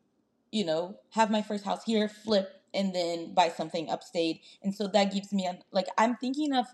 [0.53, 4.89] you know, have my first house here, flip, and then buy something upstate, and so
[4.89, 6.67] that gives me a, like I'm thinking of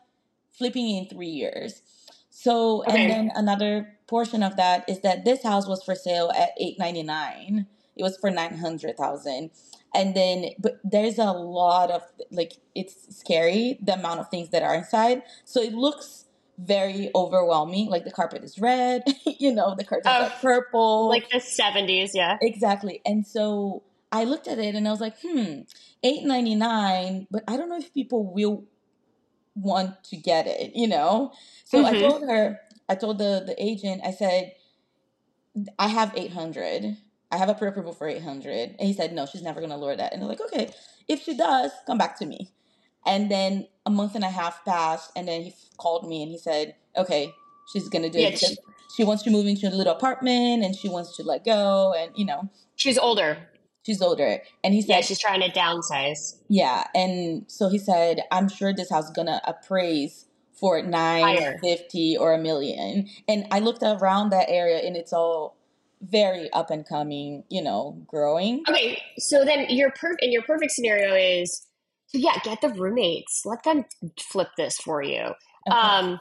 [0.53, 1.83] flipping in three years.
[2.31, 3.03] So, okay.
[3.03, 6.79] and then another portion of that is that this house was for sale at eight
[6.79, 9.51] ninety nine it was for 900,000
[9.95, 14.63] and then but there's a lot of like it's scary the amount of things that
[14.63, 15.23] are inside.
[15.45, 16.27] So it looks
[16.59, 19.03] very overwhelming like the carpet is red
[19.41, 21.09] you know the curtains oh, are purple.
[21.09, 22.37] Like the 70s yeah.
[22.43, 23.01] Exactly.
[23.07, 25.63] And so i looked at it and i was like hmm
[26.05, 28.65] 899 but i don't know if people will
[29.57, 31.33] want to get it you know?
[31.65, 31.87] So mm-hmm.
[31.97, 34.53] i told her i told the the agent i said
[35.79, 36.97] i have 800
[37.35, 38.77] I have a pre-approval for 800.
[38.79, 40.13] And he said, no, she's never going to lower that.
[40.13, 40.71] And they're like, okay,
[41.09, 42.53] if she does, come back to me.
[43.05, 45.11] And then a month and a half passed.
[45.17, 47.33] And then he called me and he said, okay,
[47.73, 48.39] she's going to do yeah, it.
[48.39, 48.57] She,
[48.97, 51.93] she wants to move into a little apartment and she wants to let go.
[51.93, 53.37] And, you know, she's older.
[53.85, 54.39] She's older.
[54.63, 56.37] And he said, yeah, she's trying to downsize.
[56.49, 56.85] Yeah.
[56.95, 62.33] And so he said, I'm sure this house is going to appraise for 950 or
[62.33, 63.09] a million.
[63.27, 65.57] And I looked around that area and it's all
[66.11, 68.63] very up and coming, you know, growing.
[68.69, 71.67] Okay, so then your per in your perfect scenario is
[72.07, 73.85] so yeah, get the roommates, let them
[74.21, 75.33] flip this for you.
[75.69, 75.77] Okay.
[75.77, 76.21] Um,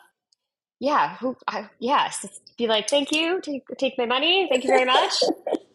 [0.80, 2.26] yeah, who, I, yes,
[2.58, 5.14] be like, thank you, take, take my money, thank you very much.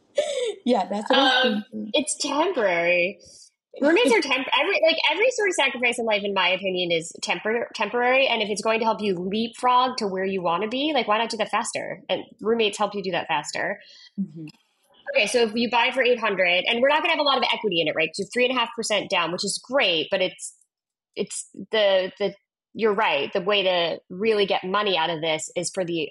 [0.64, 3.18] yeah, that's um, it's temporary.
[3.80, 7.12] Roommates are temp every like every sort of sacrifice in life, in my opinion, is
[7.22, 8.26] tempor- temporary.
[8.26, 11.08] And if it's going to help you leapfrog to where you want to be, like
[11.08, 12.02] why not do that faster?
[12.08, 13.80] And roommates help you do that faster.
[14.20, 14.46] Mm-hmm.
[15.14, 17.22] Okay, so if you buy for eight hundred, and we're not going to have a
[17.22, 18.10] lot of equity in it, right?
[18.14, 20.54] So three and a half percent down, which is great, but it's
[21.16, 22.34] it's the the
[22.74, 23.32] you're right.
[23.32, 26.10] The way to really get money out of this is for the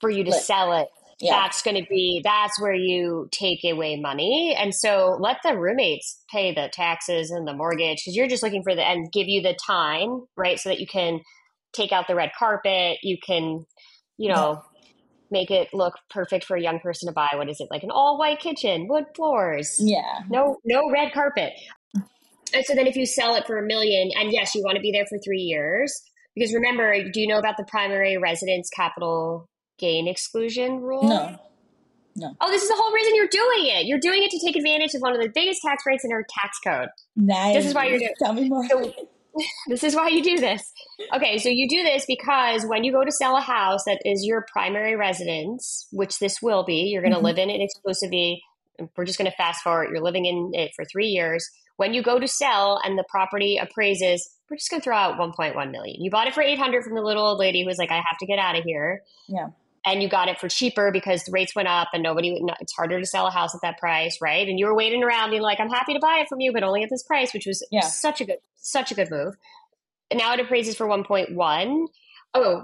[0.00, 0.88] for you to sell it.
[1.20, 1.32] Yeah.
[1.32, 6.22] That's going to be that's where you take away money, and so let the roommates
[6.30, 9.42] pay the taxes and the mortgage because you're just looking for the and give you
[9.42, 11.20] the time, right, so that you can
[11.72, 12.98] take out the red carpet.
[13.02, 13.66] You can,
[14.16, 14.52] you know.
[14.52, 14.60] Yeah.
[15.30, 17.32] Make it look perfect for a young person to buy.
[17.34, 19.76] What is it like an all white kitchen, wood floors?
[19.78, 21.52] Yeah, no, no red carpet.
[22.54, 24.80] And so then if you sell it for a million, and yes, you want to
[24.80, 25.92] be there for three years,
[26.34, 31.04] because remember, do you know about the primary residence capital gain exclusion rule?
[31.04, 31.38] No.
[32.16, 32.34] No.
[32.40, 33.86] Oh, this is the whole reason you're doing it.
[33.86, 36.24] You're doing it to take advantage of one of the biggest tax breaks in our
[36.28, 36.88] tax code.
[37.14, 37.54] Nice.
[37.54, 38.66] This is why you're doing Tell me more.
[38.68, 38.92] So,
[39.68, 40.72] this is why you do this.
[41.14, 44.24] Okay, so you do this because when you go to sell a house that is
[44.24, 47.26] your primary residence, which this will be, you're going to mm-hmm.
[47.26, 48.42] live in it exclusively.
[48.96, 49.90] We're just going to fast forward.
[49.92, 53.56] You're living in it for three years when you go to sell and the property
[53.56, 56.02] appraises, we're just going to throw out 1.1 million.
[56.02, 58.18] You bought it for 800 from the little old lady who was like, I have
[58.18, 59.02] to get out of here.
[59.28, 59.48] Yeah
[59.92, 63.00] and you got it for cheaper because the rates went up and nobody it's harder
[63.00, 64.46] to sell a house at that price right?
[64.48, 66.62] And you were waiting around being like i'm happy to buy it from you but
[66.62, 67.80] only at this price which was yeah.
[67.80, 69.34] such a good such a good move.
[70.10, 71.86] And now it appraises for 1.1
[72.34, 72.62] oh.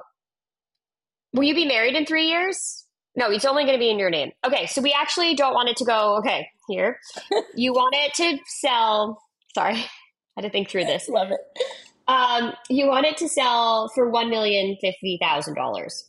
[1.32, 2.86] Will you be married in three years?
[3.16, 4.32] No it's only going to be in your name.
[4.46, 6.98] Okay so we actually don't want it to go okay here.
[7.54, 9.22] You want it to sell
[9.54, 9.74] sorry
[10.36, 11.08] i had to think through this.
[11.08, 11.40] Love it.
[12.06, 16.04] Um, you want it to sell for $1,050,000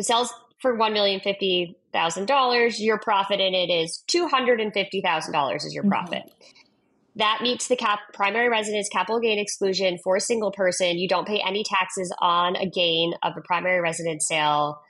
[0.00, 2.80] it sells for one million fifty thousand dollars.
[2.80, 5.64] Your profit in it is two hundred and fifty thousand dollars.
[5.64, 5.90] Is your mm-hmm.
[5.92, 6.22] profit?
[6.24, 6.56] Mm-hmm.
[7.16, 10.98] That meets the cap primary residence capital gain exclusion for a single person.
[10.98, 14.80] You don't pay any taxes on a gain of a primary residence sale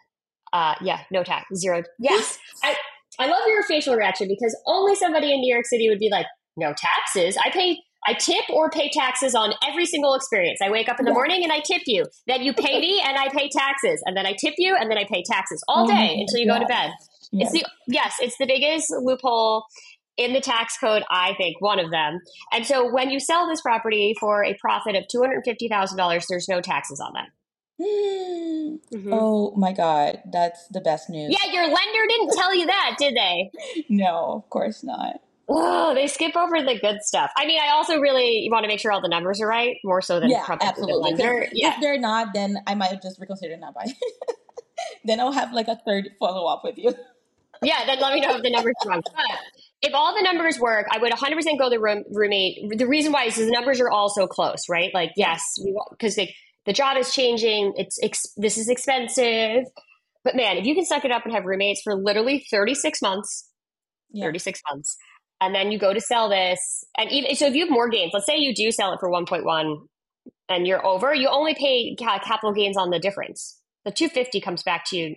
[0.53, 1.83] uh, yeah, no tax, zero.
[1.99, 2.39] Yes.
[2.63, 2.75] I,
[3.19, 6.27] I love your facial reaction because only somebody in New York City would be like,
[6.57, 7.37] no taxes.
[7.43, 10.61] I pay, I tip or pay taxes on every single experience.
[10.63, 12.07] I wake up in the morning and I tip you.
[12.27, 14.03] Then you pay me and I pay taxes.
[14.07, 16.47] And then I tip you and then I pay taxes all day oh until you
[16.47, 16.91] go to bed.
[17.33, 17.53] Yes.
[17.53, 19.65] It's the, yes, it's the biggest loophole
[20.17, 22.21] in the tax code, I think, one of them.
[22.53, 27.01] And so when you sell this property for a profit of $250,000, there's no taxes
[27.01, 27.29] on that.
[28.93, 29.13] Mm-hmm.
[29.13, 31.31] Oh my God, that's the best news.
[31.31, 33.51] Yeah, your lender didn't tell you that, did they?
[33.89, 35.21] no, of course not.
[35.53, 37.33] Oh, they skip over the good stuff.
[37.37, 40.01] I mean, I also really want to make sure all the numbers are right, more
[40.01, 41.15] so than yeah, absolutely.
[41.15, 41.49] The.
[41.53, 41.75] Yeah.
[41.75, 43.93] If they're not, then I might just reconsider not buying.
[45.05, 46.95] then I'll have like a third follow up with you.
[47.63, 49.03] yeah, then let me know if the numbers are wrong.
[49.05, 49.25] But
[49.83, 52.79] if all the numbers work, I would 100% go the room, roommate.
[52.79, 54.95] The reason why is the numbers are all so close, right?
[54.95, 55.43] Like, yes,
[55.91, 56.35] because they
[56.67, 57.73] the job is changing.
[57.77, 59.65] It's ex- this is expensive.
[60.23, 63.49] But man, if you can suck it up and have roommates for literally 36 months,
[64.13, 64.27] yeah.
[64.27, 64.97] 36 months,
[65.41, 68.13] and then you go to sell this, and even so, if you have more gains,
[68.13, 69.77] let's say you do sell it for 1.1
[70.49, 73.59] and you're over, you only pay capital gains on the difference.
[73.85, 75.17] The 250 comes back to you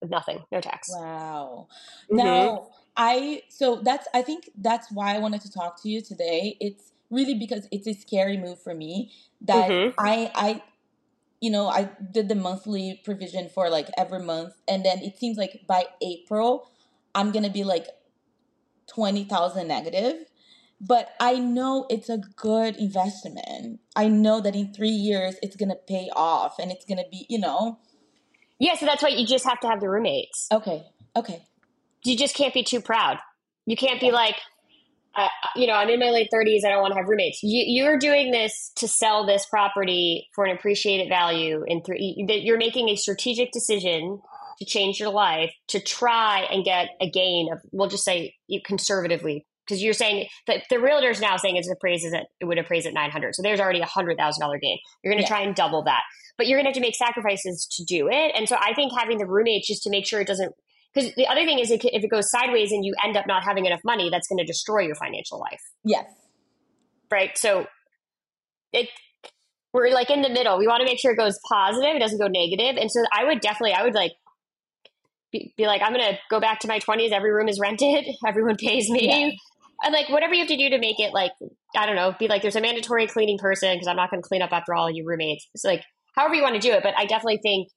[0.00, 0.88] with nothing, no tax.
[0.90, 1.68] Wow.
[2.10, 2.16] Mm-hmm.
[2.16, 6.56] Now, I so that's I think that's why I wanted to talk to you today.
[6.60, 9.94] It's really because it's a scary move for me that mm-hmm.
[9.98, 10.62] I I
[11.40, 15.36] you know, I did the monthly provision for like every month, and then it seems
[15.36, 16.70] like by April,
[17.14, 17.86] I'm gonna be like
[18.88, 20.26] twenty thousand negative.
[20.80, 23.80] But I know it's a good investment.
[23.94, 27.38] I know that in three years it's gonna pay off, and it's gonna be, you
[27.38, 27.78] know.
[28.58, 30.48] Yeah, so that's why you just have to have the roommates.
[30.52, 30.84] Okay.
[31.14, 31.42] Okay.
[32.04, 33.18] You just can't be too proud.
[33.64, 34.36] You can't be like,
[35.16, 36.64] uh, you know, I'm in my late 30s.
[36.64, 37.42] I don't want to have roommates.
[37.42, 42.24] You, you're doing this to sell this property for an appreciated value in three.
[42.28, 44.20] That you're making a strategic decision
[44.58, 49.46] to change your life to try and get a gain of, we'll just say conservatively,
[49.66, 52.86] because you're saying that the realtor is now saying it's appraises at, it would appraise
[52.86, 53.34] at 900.
[53.34, 54.78] So there's already a hundred thousand dollar gain.
[55.02, 55.36] You're going to yeah.
[55.36, 56.02] try and double that,
[56.38, 58.32] but you're going to have to make sacrifices to do it.
[58.36, 60.52] And so I think having the roommates just to make sure it doesn't
[60.94, 63.66] because the other thing is, if it goes sideways and you end up not having
[63.66, 65.60] enough money, that's going to destroy your financial life.
[65.84, 66.06] Yes.
[67.10, 67.36] Right.
[67.36, 67.66] So
[68.72, 68.88] it
[69.74, 70.58] we're like in the middle.
[70.58, 71.96] We want to make sure it goes positive.
[71.96, 72.80] It doesn't go negative.
[72.80, 74.12] And so I would definitely, I would like
[75.32, 77.10] be, be like, I'm going to go back to my 20s.
[77.10, 78.06] Every room is rented.
[78.26, 79.08] Everyone pays me.
[79.08, 79.30] Yeah.
[79.84, 81.32] And like whatever you have to do to make it like,
[81.76, 84.28] I don't know, be like, there's a mandatory cleaning person because I'm not going to
[84.28, 85.46] clean up after all your roommates.
[85.54, 85.82] It's like
[86.14, 86.82] however you want to do it.
[86.82, 87.68] But I definitely think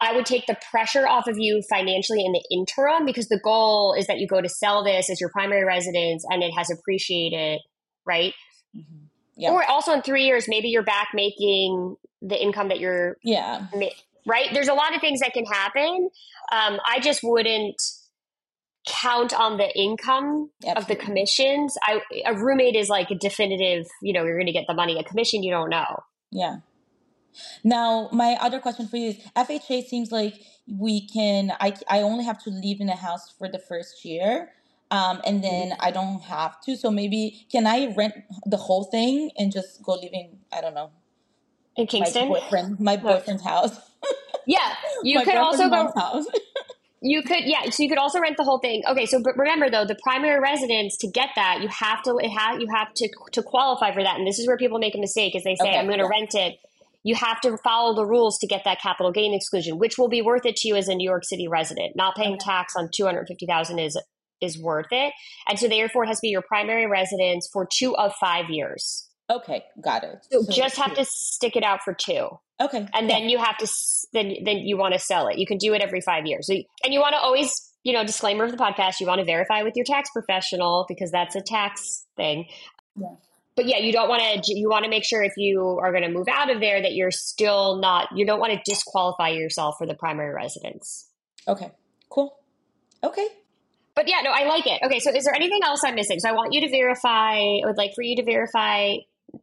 [0.00, 3.94] I would take the pressure off of you financially in the interim because the goal
[3.98, 7.60] is that you go to sell this as your primary residence and it has appreciated,
[8.06, 8.32] right?
[8.76, 9.06] Mm-hmm.
[9.36, 9.50] Yeah.
[9.50, 13.66] Or also in three years, maybe you're back making the income that you're yeah
[14.26, 14.48] right.
[14.52, 16.10] There's a lot of things that can happen.
[16.52, 17.80] Um, I just wouldn't
[18.86, 20.82] count on the income Absolutely.
[20.82, 21.76] of the commissions.
[21.82, 23.86] I a roommate is like a definitive.
[24.02, 24.98] You know, you're going to get the money.
[24.98, 26.02] A commission, you don't know.
[26.30, 26.56] Yeah.
[27.62, 30.34] Now, my other question for you is FHA seems like
[30.66, 34.52] we can, I, I only have to live in a house for the first year.
[34.90, 35.80] Um, and then mm-hmm.
[35.80, 36.76] I don't have to.
[36.76, 38.14] So maybe can I rent
[38.46, 40.90] the whole thing and just go live in, I don't know,
[41.76, 42.28] in Kingston?
[42.28, 43.78] My boyfriend, my boyfriend's house.
[44.46, 44.74] yeah.
[45.02, 45.92] You could also go.
[45.94, 46.26] House.
[47.06, 47.68] You could, yeah.
[47.68, 48.82] So you could also rent the whole thing.
[48.88, 52.30] Okay, so but remember though, the primary residence to get that, you have to it
[52.30, 54.98] have you have to to qualify for that, and this is where people make a
[54.98, 56.18] mistake, is they say, okay, "I'm going to yeah.
[56.18, 56.58] rent it."
[57.04, 60.22] you have to follow the rules to get that capital gain exclusion, which will be
[60.22, 61.94] worth it to you as a New York City resident.
[61.94, 62.44] Not paying okay.
[62.44, 64.00] tax on two hundred fifty thousand is
[64.40, 65.12] is worth it,
[65.46, 69.08] and so therefore it has to be your primary residence for two of five years.
[69.30, 70.26] Okay, got it.
[70.30, 72.28] So, so just have to stick it out for two.
[72.60, 73.68] Okay, and then you have to
[74.12, 75.38] then then you want to sell it.
[75.38, 77.50] You can do it every five years, so, and you want to always
[77.82, 79.00] you know disclaimer of the podcast.
[79.00, 82.46] You want to verify with your tax professional because that's a tax thing.
[82.96, 83.14] Yeah
[83.56, 86.02] but yeah, you don't want to, you want to make sure if you are going
[86.02, 89.76] to move out of there that you're still not, you don't want to disqualify yourself
[89.78, 91.08] for the primary residence.
[91.46, 91.70] Okay,
[92.08, 92.36] cool.
[93.02, 93.26] Okay.
[93.94, 94.80] But yeah, no, I like it.
[94.84, 96.18] Okay, so is there anything else I'm missing?
[96.18, 98.94] So I want you to verify, I would like for you to verify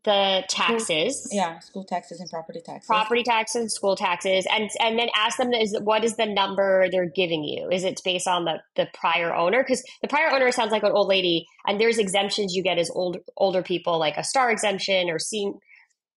[0.04, 1.30] the taxes.
[1.32, 2.88] Yeah, school taxes and property taxes.
[2.88, 6.88] Property taxes and school taxes, and and then ask them is what is the number
[6.91, 7.69] they're giving you?
[7.71, 9.63] Is it based on the the prior owner?
[9.63, 12.89] Because the prior owner sounds like an old lady, and there's exemptions you get as
[12.89, 15.60] old older people, like a star exemption or seeing.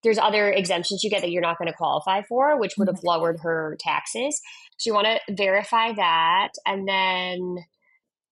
[0.03, 2.97] There's other exemptions you get that you're not going to qualify for, which would have
[2.97, 3.07] mm-hmm.
[3.07, 4.39] lowered her taxes.
[4.77, 7.57] So you want to verify that, and then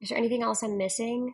[0.01, 1.33] is there anything else I'm missing?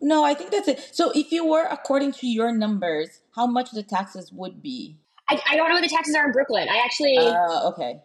[0.00, 0.90] No, I think that's it.
[0.92, 4.96] So if you were according to your numbers, how much the taxes would be?
[5.28, 6.68] I, I don't know what the taxes are in Brooklyn.
[6.70, 8.00] I actually uh, okay.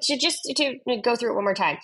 [0.00, 1.78] To just to go through it one more time.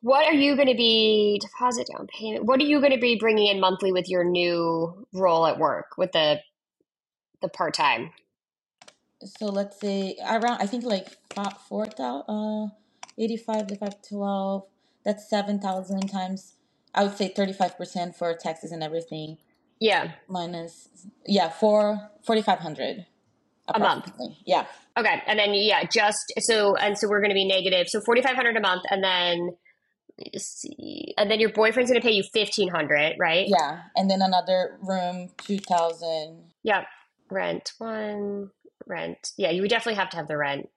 [0.00, 2.44] What are you going to be deposit down payment?
[2.44, 5.96] What are you going to be bringing in monthly with your new role at work
[5.96, 6.40] with the
[7.40, 8.10] the part time?
[9.24, 11.08] So let's say around I think like
[11.68, 12.68] four thousand uh
[13.18, 14.66] eighty five divided twelve.
[15.04, 16.55] That's seven thousand times
[16.96, 19.36] I would say 35% for taxes and everything.
[19.78, 20.12] Yeah.
[20.28, 20.88] Minus,
[21.26, 23.06] yeah, for 4,500
[23.68, 24.10] a month.
[24.46, 24.64] Yeah.
[24.96, 25.22] Okay.
[25.26, 27.88] And then, yeah, just so, and so we're going to be negative.
[27.88, 28.84] So 4,500 a month.
[28.90, 29.56] And then,
[30.38, 33.46] see, and then your boyfriend's going to pay you 1,500, right?
[33.46, 33.82] Yeah.
[33.94, 36.44] And then another room, 2,000.
[36.62, 36.84] Yeah.
[37.30, 38.50] Rent one,
[38.86, 39.32] rent.
[39.36, 39.50] Yeah.
[39.50, 40.70] You would definitely have to have the rent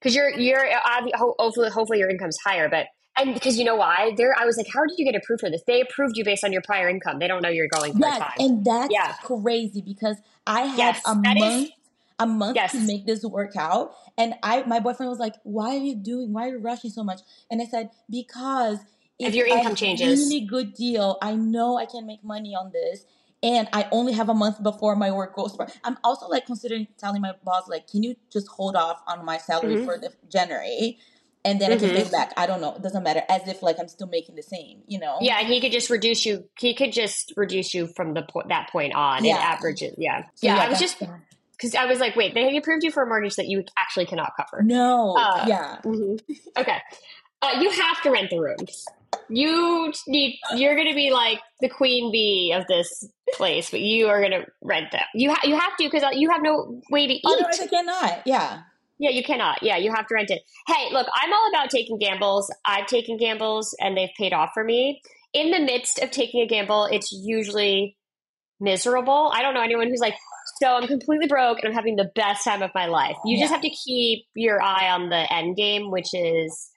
[0.00, 0.66] because you're, you're,
[1.14, 2.86] hopefully, hopefully your income's higher, but
[3.18, 4.12] and because you know why?
[4.16, 5.62] There, I was like, how did you get approved for this?
[5.66, 7.18] They approved you based on your prior income.
[7.18, 8.32] They don't know you're going yes, time.
[8.38, 9.14] and that's yeah.
[9.22, 11.70] crazy because I had yes, a month, is,
[12.18, 12.72] a month yes.
[12.72, 16.32] to make this work out, and I, my boyfriend was like, "Why are you doing?
[16.32, 17.20] Why are you rushing so much?"
[17.50, 18.78] And I said, "Because
[19.18, 21.18] if your income changes, really good deal.
[21.20, 23.04] I know I can make money on this."
[23.42, 25.56] and I only have a month before my work goes.
[25.82, 29.38] I'm also like considering telling my boss, like, can you just hold off on my
[29.38, 29.86] salary mm-hmm.
[29.86, 30.98] for the January
[31.44, 31.84] and then mm-hmm.
[31.84, 32.10] I can pay mm-hmm.
[32.10, 32.32] back.
[32.36, 32.74] I don't know.
[32.74, 33.22] It doesn't matter.
[33.28, 35.18] As if like I'm still making the same, you know?
[35.20, 36.44] Yeah, he could just reduce you.
[36.58, 39.36] He could just reduce you from the po- that point on yeah.
[39.36, 39.94] and average it.
[39.98, 40.56] Yeah, so yeah.
[40.56, 43.46] I was just because I was like, wait, they approved you for a mortgage that
[43.46, 44.62] you actually cannot cover.
[44.62, 45.16] No.
[45.18, 45.76] Uh, yeah.
[45.84, 46.32] Mm-hmm.
[46.56, 46.78] Okay.
[47.42, 48.84] Uh, you have to rent the rooms.
[49.28, 50.38] You need.
[50.54, 54.32] You're going to be like the queen bee of this place, but you are going
[54.32, 55.02] to rent them.
[55.14, 57.22] You ha- you have to because you have no way to eat.
[57.24, 58.22] Otherwise, I cannot.
[58.26, 58.62] Yeah.
[59.00, 59.62] Yeah, you cannot.
[59.62, 60.42] Yeah, you have to rent it.
[60.66, 62.52] Hey, look, I'm all about taking gambles.
[62.66, 65.00] I've taken gambles and they've paid off for me.
[65.32, 67.96] In the midst of taking a gamble, it's usually
[68.60, 69.30] miserable.
[69.32, 70.16] I don't know anyone who's like,
[70.62, 73.16] so I'm completely broke and I'm having the best time of my life.
[73.24, 73.44] You yeah.
[73.44, 76.70] just have to keep your eye on the end game, which is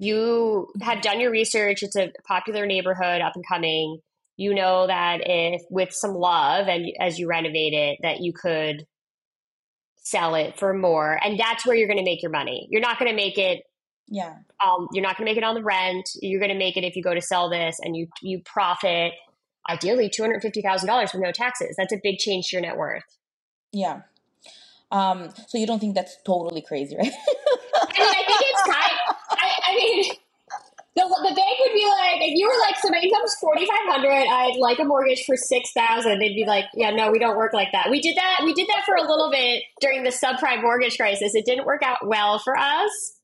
[0.00, 1.84] you have done your research.
[1.84, 4.00] It's a popular neighborhood up and coming.
[4.36, 8.86] You know that if with some love and as you renovate it, that you could
[10.02, 12.66] sell it for more and that's where you're going to make your money.
[12.70, 13.62] You're not going to make it
[14.08, 14.34] yeah.
[14.64, 16.10] um, you're not going to make it on the rent.
[16.20, 19.12] You're going to make it if you go to sell this and you you profit
[19.68, 21.76] ideally $250000 with no taxes.
[21.78, 23.04] That's a big change to your net worth.
[23.72, 24.02] Yeah.
[24.90, 27.12] Um so you don't think that's totally crazy right?
[27.12, 28.98] I mean i think it's kind
[29.30, 30.04] I, I mean
[30.96, 33.86] the, the bank would be like, if you were like, so my income's forty five
[33.86, 36.18] hundred, I'd like a mortgage for six thousand.
[36.18, 37.90] They'd be like, yeah, no, we don't work like that.
[37.90, 38.40] We did that.
[38.44, 41.34] We did that for a little bit during the subprime mortgage crisis.
[41.34, 43.16] It didn't work out well for us.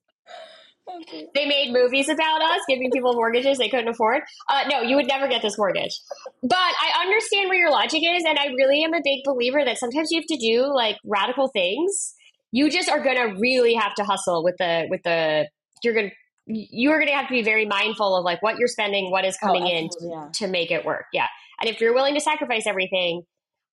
[0.89, 1.27] Okay.
[1.35, 4.23] They made movies about us giving people mortgages they couldn't afford.
[4.49, 6.01] Uh, no, you would never get this mortgage.
[6.45, 9.79] But I understand where your logic is, and I really am a big believer that
[9.79, 12.15] sometimes you have to do like radical things.
[12.53, 15.49] You just are going to really have to hustle with the with the.
[15.83, 16.15] You're going to
[16.47, 19.37] you're going to have to be very mindful of like what you're spending, what is
[19.43, 20.29] oh, coming oh, in to, yeah.
[20.35, 21.07] to make it work.
[21.13, 21.27] Yeah.
[21.61, 23.23] And if you're willing to sacrifice everything,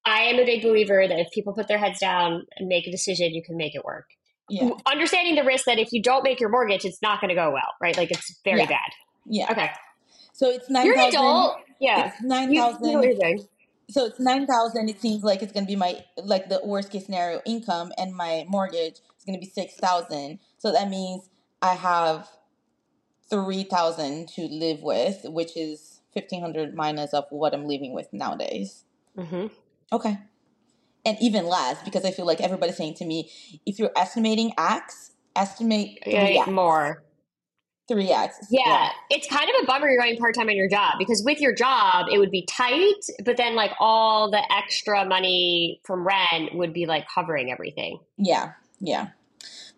[0.06, 2.92] I am a big believer that if people put their heads down and make a
[2.92, 4.06] decision, you can make it work.
[4.50, 4.72] Yeah.
[4.86, 7.52] Understanding the risk that if you don't make your mortgage, it's not going to go
[7.52, 7.96] well, right?
[7.96, 8.66] Like it's very yeah.
[8.66, 8.92] bad.
[9.26, 9.52] Yeah.
[9.52, 9.70] Okay.
[10.34, 10.86] So it's nine.
[10.86, 11.58] You're an adult.
[11.80, 12.08] Yeah.
[12.08, 13.48] It's nine thousand.
[13.90, 14.90] So it's nine thousand.
[14.90, 18.14] It seems like it's going to be my like the worst case scenario income, and
[18.16, 20.40] my mortgage is going to be six thousand.
[20.58, 21.30] So that means
[21.62, 22.28] I have
[23.34, 28.08] three thousand to live with, which is fifteen hundred minus of what I'm living with
[28.14, 28.84] nowadays.
[29.18, 29.48] Mm-hmm.
[29.92, 30.20] Okay,
[31.04, 33.32] and even less because I feel like everybody's saying to me,
[33.66, 35.98] if you're estimating X, estimate
[36.48, 37.04] more.
[37.90, 38.38] Three X.
[38.50, 38.62] Yeah.
[38.66, 38.90] yeah.
[39.10, 41.54] It's kind of a bummer you're going part time on your job because with your
[41.54, 46.72] job, it would be tight, but then like all the extra money from rent would
[46.72, 48.00] be like covering everything.
[48.18, 48.54] Yeah.
[48.80, 49.08] Yeah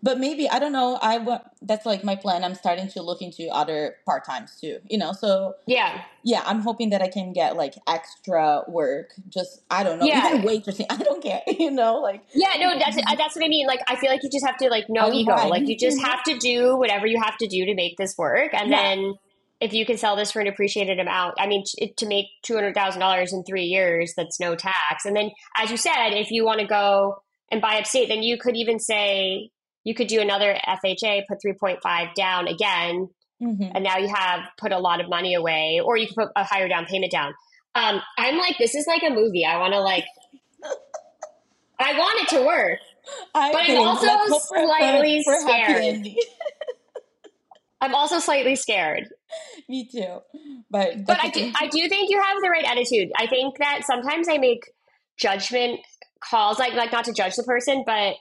[0.05, 0.99] but maybe I don't know.
[1.01, 2.43] I that's like my plan.
[2.43, 4.77] I'm starting to look into other part times too.
[4.87, 6.43] You know, so yeah, yeah.
[6.45, 9.13] I'm hoping that I can get like extra work.
[9.29, 10.35] Just I don't know, yeah.
[10.35, 10.85] even waitressing.
[10.91, 11.41] I don't care.
[11.65, 13.65] You know, like yeah, no, that's uh, that's what I mean.
[13.65, 15.31] Like I feel like you just have to like no ego.
[15.31, 15.49] Right.
[15.49, 16.05] Like you just mm-hmm.
[16.05, 18.83] have to do whatever you have to do to make this work, and yeah.
[18.83, 19.15] then
[19.59, 21.63] if you can sell this for an appreciated amount, I mean,
[21.97, 25.05] to make two hundred thousand dollars in three years, that's no tax.
[25.05, 28.37] And then, as you said, if you want to go and buy upstate, then you
[28.37, 29.49] could even say,
[29.85, 33.07] you could do another FHA, put 3.5 down again,
[33.41, 33.71] mm-hmm.
[33.73, 36.43] and now you have put a lot of money away, or you could put a
[36.43, 37.33] higher down payment down.
[37.75, 39.45] Um, I'm like, this is like a movie.
[39.45, 40.05] I want to like,
[41.79, 42.79] I want it to work,
[43.33, 46.07] I but I'm also slightly for, for scared.
[47.81, 49.09] I'm also slightly scared.
[49.69, 50.19] Me too,
[50.71, 53.11] but but I do, I do think you have the right attitude.
[53.19, 54.63] I think that sometimes I make
[55.17, 55.81] judgment
[56.23, 58.15] calls, like like not to judge the person, but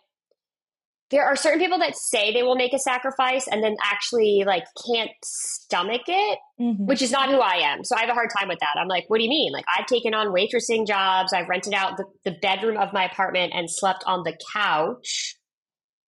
[1.14, 4.64] there are certain people that say they will make a sacrifice and then actually like
[4.84, 6.86] can't stomach it mm-hmm.
[6.86, 7.84] which is not who i am.
[7.84, 8.74] So i have a hard time with that.
[8.76, 9.52] I'm like what do you mean?
[9.52, 11.32] Like i've taken on waitressing jobs.
[11.32, 15.36] I've rented out the, the bedroom of my apartment and slept on the couch.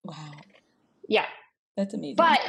[0.02, 0.32] Wow.
[1.08, 1.26] Yeah.
[1.76, 2.16] That's amazing.
[2.16, 2.40] But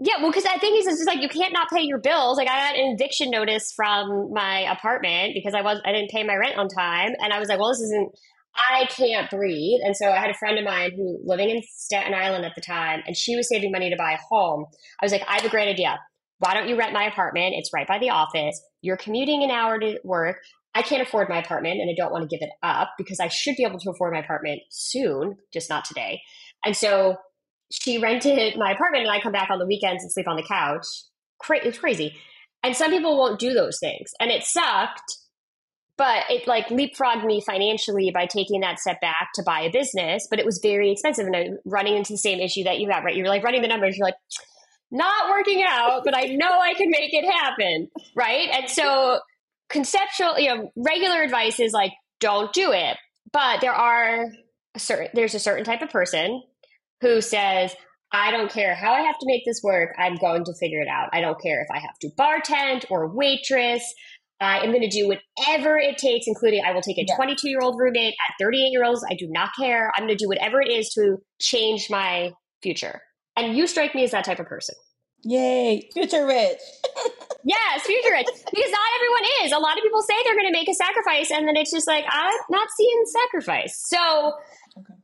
[0.00, 2.36] yeah well because i think it's just like you can't not pay your bills.
[2.36, 6.22] Like i got an eviction notice from my apartment because i was i didn't pay
[6.22, 7.12] my rent on time.
[7.18, 8.12] And i was like well this isn't
[8.56, 9.80] I can't breathe.
[9.84, 12.60] And so I had a friend of mine who living in Staten Island at the
[12.60, 14.66] time, and she was saving money to buy a home.
[15.00, 15.98] I was like, I have a great idea.
[16.38, 17.54] Why don't you rent my apartment?
[17.56, 18.60] It's right by the office.
[18.82, 20.38] You're commuting an hour to work.
[20.74, 23.28] I can't afford my apartment and I don't want to give it up because I
[23.28, 26.20] should be able to afford my apartment soon, just not today.
[26.64, 27.16] And so
[27.72, 30.46] she rented my apartment and I come back on the weekends and sleep on the
[30.46, 30.86] couch.
[31.40, 32.14] Cra- it's crazy.
[32.62, 34.12] And some people won't do those things.
[34.20, 35.16] And it sucked
[35.98, 40.26] but it like leapfrogged me financially by taking that step back to buy a business
[40.30, 43.04] but it was very expensive and I'm running into the same issue that you have
[43.04, 44.14] right you're like running the numbers you're like
[44.90, 49.20] not working out but i know i can make it happen right and so
[49.68, 52.96] conceptual you know regular advice is like don't do it
[53.30, 54.30] but there are
[54.74, 56.42] a certain there's a certain type of person
[57.02, 57.74] who says
[58.10, 59.94] I don't care how I have to make this work.
[59.98, 61.10] I'm going to figure it out.
[61.12, 63.82] I don't care if I have to bartend or waitress.
[64.40, 67.60] I am going to do whatever it takes, including I will take a 22 year
[67.60, 69.04] old roommate at 38 year olds.
[69.08, 69.90] I do not care.
[69.96, 72.32] I'm going to do whatever it is to change my
[72.62, 73.00] future.
[73.36, 74.74] And you strike me as that type of person.
[75.24, 76.60] Yay, future rich.
[77.44, 78.26] yes, future rich.
[78.26, 79.52] Because not everyone is.
[79.52, 81.88] A lot of people say they're going to make a sacrifice, and then it's just
[81.88, 83.82] like, I'm not seeing sacrifice.
[83.88, 84.34] So
[84.78, 84.94] okay.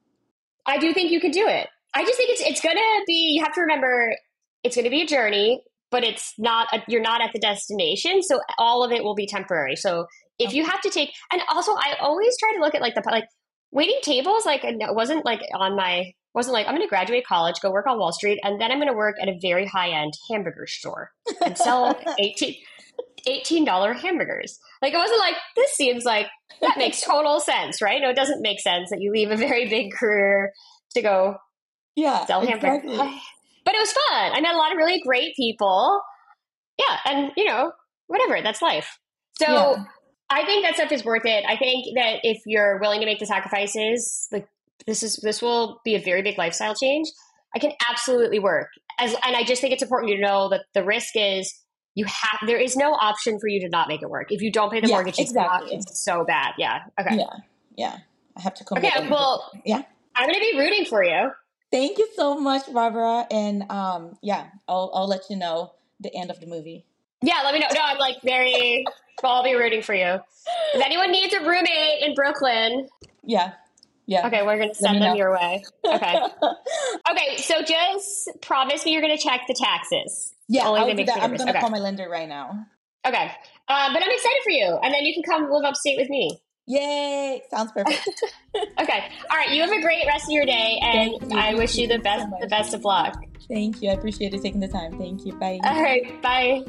[0.67, 1.69] I do think you can do it.
[1.95, 4.17] I just think it's it's going to be, you have to remember,
[4.63, 5.63] it's going to be a journey
[5.95, 9.29] but it's not a, you're not at the destination so all of it will be
[9.29, 10.07] temporary so
[10.41, 13.03] if you have to take and also i always try to look at like the
[13.13, 13.29] like
[13.71, 17.61] waiting tables like it wasn't like on my wasn't like i'm going to graduate college
[17.63, 19.91] go work on wall street and then i'm going to work at a very high
[19.91, 21.13] end hamburger store
[21.47, 22.57] and sell 18
[23.27, 24.59] $18 hamburgers.
[24.83, 26.27] Like it wasn't like this seems like
[26.61, 28.03] that makes total sense, right?
[28.03, 30.53] No, it doesn't make sense that you leave a very big career
[30.95, 31.37] to go
[31.97, 32.85] yeah, sell hamburgers.
[32.85, 33.21] Exactly
[33.65, 34.33] but it was fun.
[34.35, 36.01] I met a lot of really great people.
[36.79, 37.73] Yeah, and you know,
[38.07, 38.99] whatever, that's life.
[39.39, 39.85] So yeah.
[40.31, 41.45] I think that stuff is worth it.
[41.49, 44.49] I think that if you're willing to make the sacrifices, like
[44.87, 47.09] this is this will be a very big lifestyle change.
[47.55, 48.69] I can absolutely work.
[48.99, 51.55] As, and I just think it's important to know that the risk is
[51.95, 54.33] you have there is no option for you to not make it work.
[54.33, 55.71] If you don't pay the Yeah, mortgage, it's, exactly.
[55.71, 56.55] not, it's so bad.
[56.59, 56.81] Yeah.
[57.01, 57.17] Okay.
[57.17, 57.31] Yeah,
[57.77, 57.97] yeah.
[58.37, 58.85] I have to commit.
[58.85, 59.09] Okay.
[59.09, 59.83] Well, yeah.
[60.17, 61.31] I'm going to be rooting for you.
[61.75, 63.27] Thank you so much, Barbara.
[63.33, 66.87] And um, yeah, I'll I'll let you know the end of the movie.
[67.21, 67.41] Yeah.
[67.43, 67.67] Let me know.
[67.75, 68.85] No, I'm like very.
[69.25, 70.21] I'll be rooting for you.
[70.75, 72.89] If anyone needs a roommate in Brooklyn,
[73.25, 73.53] Yeah,
[74.07, 74.27] yeah.
[74.27, 75.15] okay, we're going to send them know.
[75.15, 75.65] your way.
[75.85, 76.17] Okay.
[77.11, 77.37] Okay.
[77.39, 80.35] So just promise me you're going to check the taxes.
[80.49, 81.23] yeah, I'll to do that.
[81.23, 81.61] I'm gonna Okay.
[81.61, 82.67] call my lender right now.
[83.07, 83.31] Okay.
[83.69, 84.79] Uh, but I'm excited for you.
[84.83, 86.39] And then you can come live upstate with me.
[86.67, 87.43] Yay!
[87.51, 88.09] Sounds perfect.
[88.81, 89.05] Okay.
[89.31, 89.51] All right.
[89.51, 91.39] You have a great rest of your day, Thank and you.
[91.39, 93.17] I wish you the best, so the best of luck.
[93.49, 93.91] Thank you.
[93.91, 94.97] I appreciate you taking the time.
[94.97, 95.33] Thank you.
[95.35, 95.59] Bye.
[95.65, 96.23] All right.
[96.23, 96.65] Bye.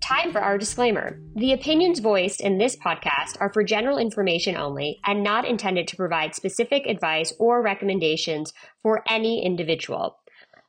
[0.00, 1.20] Time for our disclaimer.
[1.34, 5.96] The opinions voiced in this podcast are for general information only and not intended to
[5.96, 8.52] provide specific advice or recommendations
[8.82, 10.18] for any individual.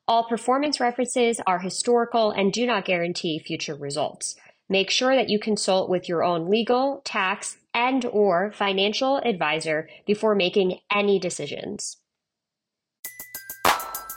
[0.07, 4.35] All performance references are historical and do not guarantee future results.
[4.69, 10.35] Make sure that you consult with your own legal, tax, and or financial advisor before
[10.35, 11.97] making any decisions.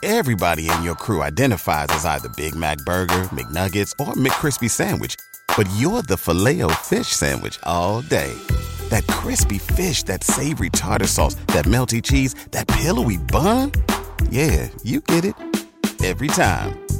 [0.03, 5.15] Everybody in your crew identifies as either Big Mac Burger, McNuggets, or McCrispy Sandwich.
[5.55, 8.33] But you're the Filet-O-Fish Sandwich all day.
[8.89, 13.71] That crispy fish, that savory tartar sauce, that melty cheese, that pillowy bun.
[14.29, 15.35] Yeah, you get it.
[16.03, 16.80] Every time.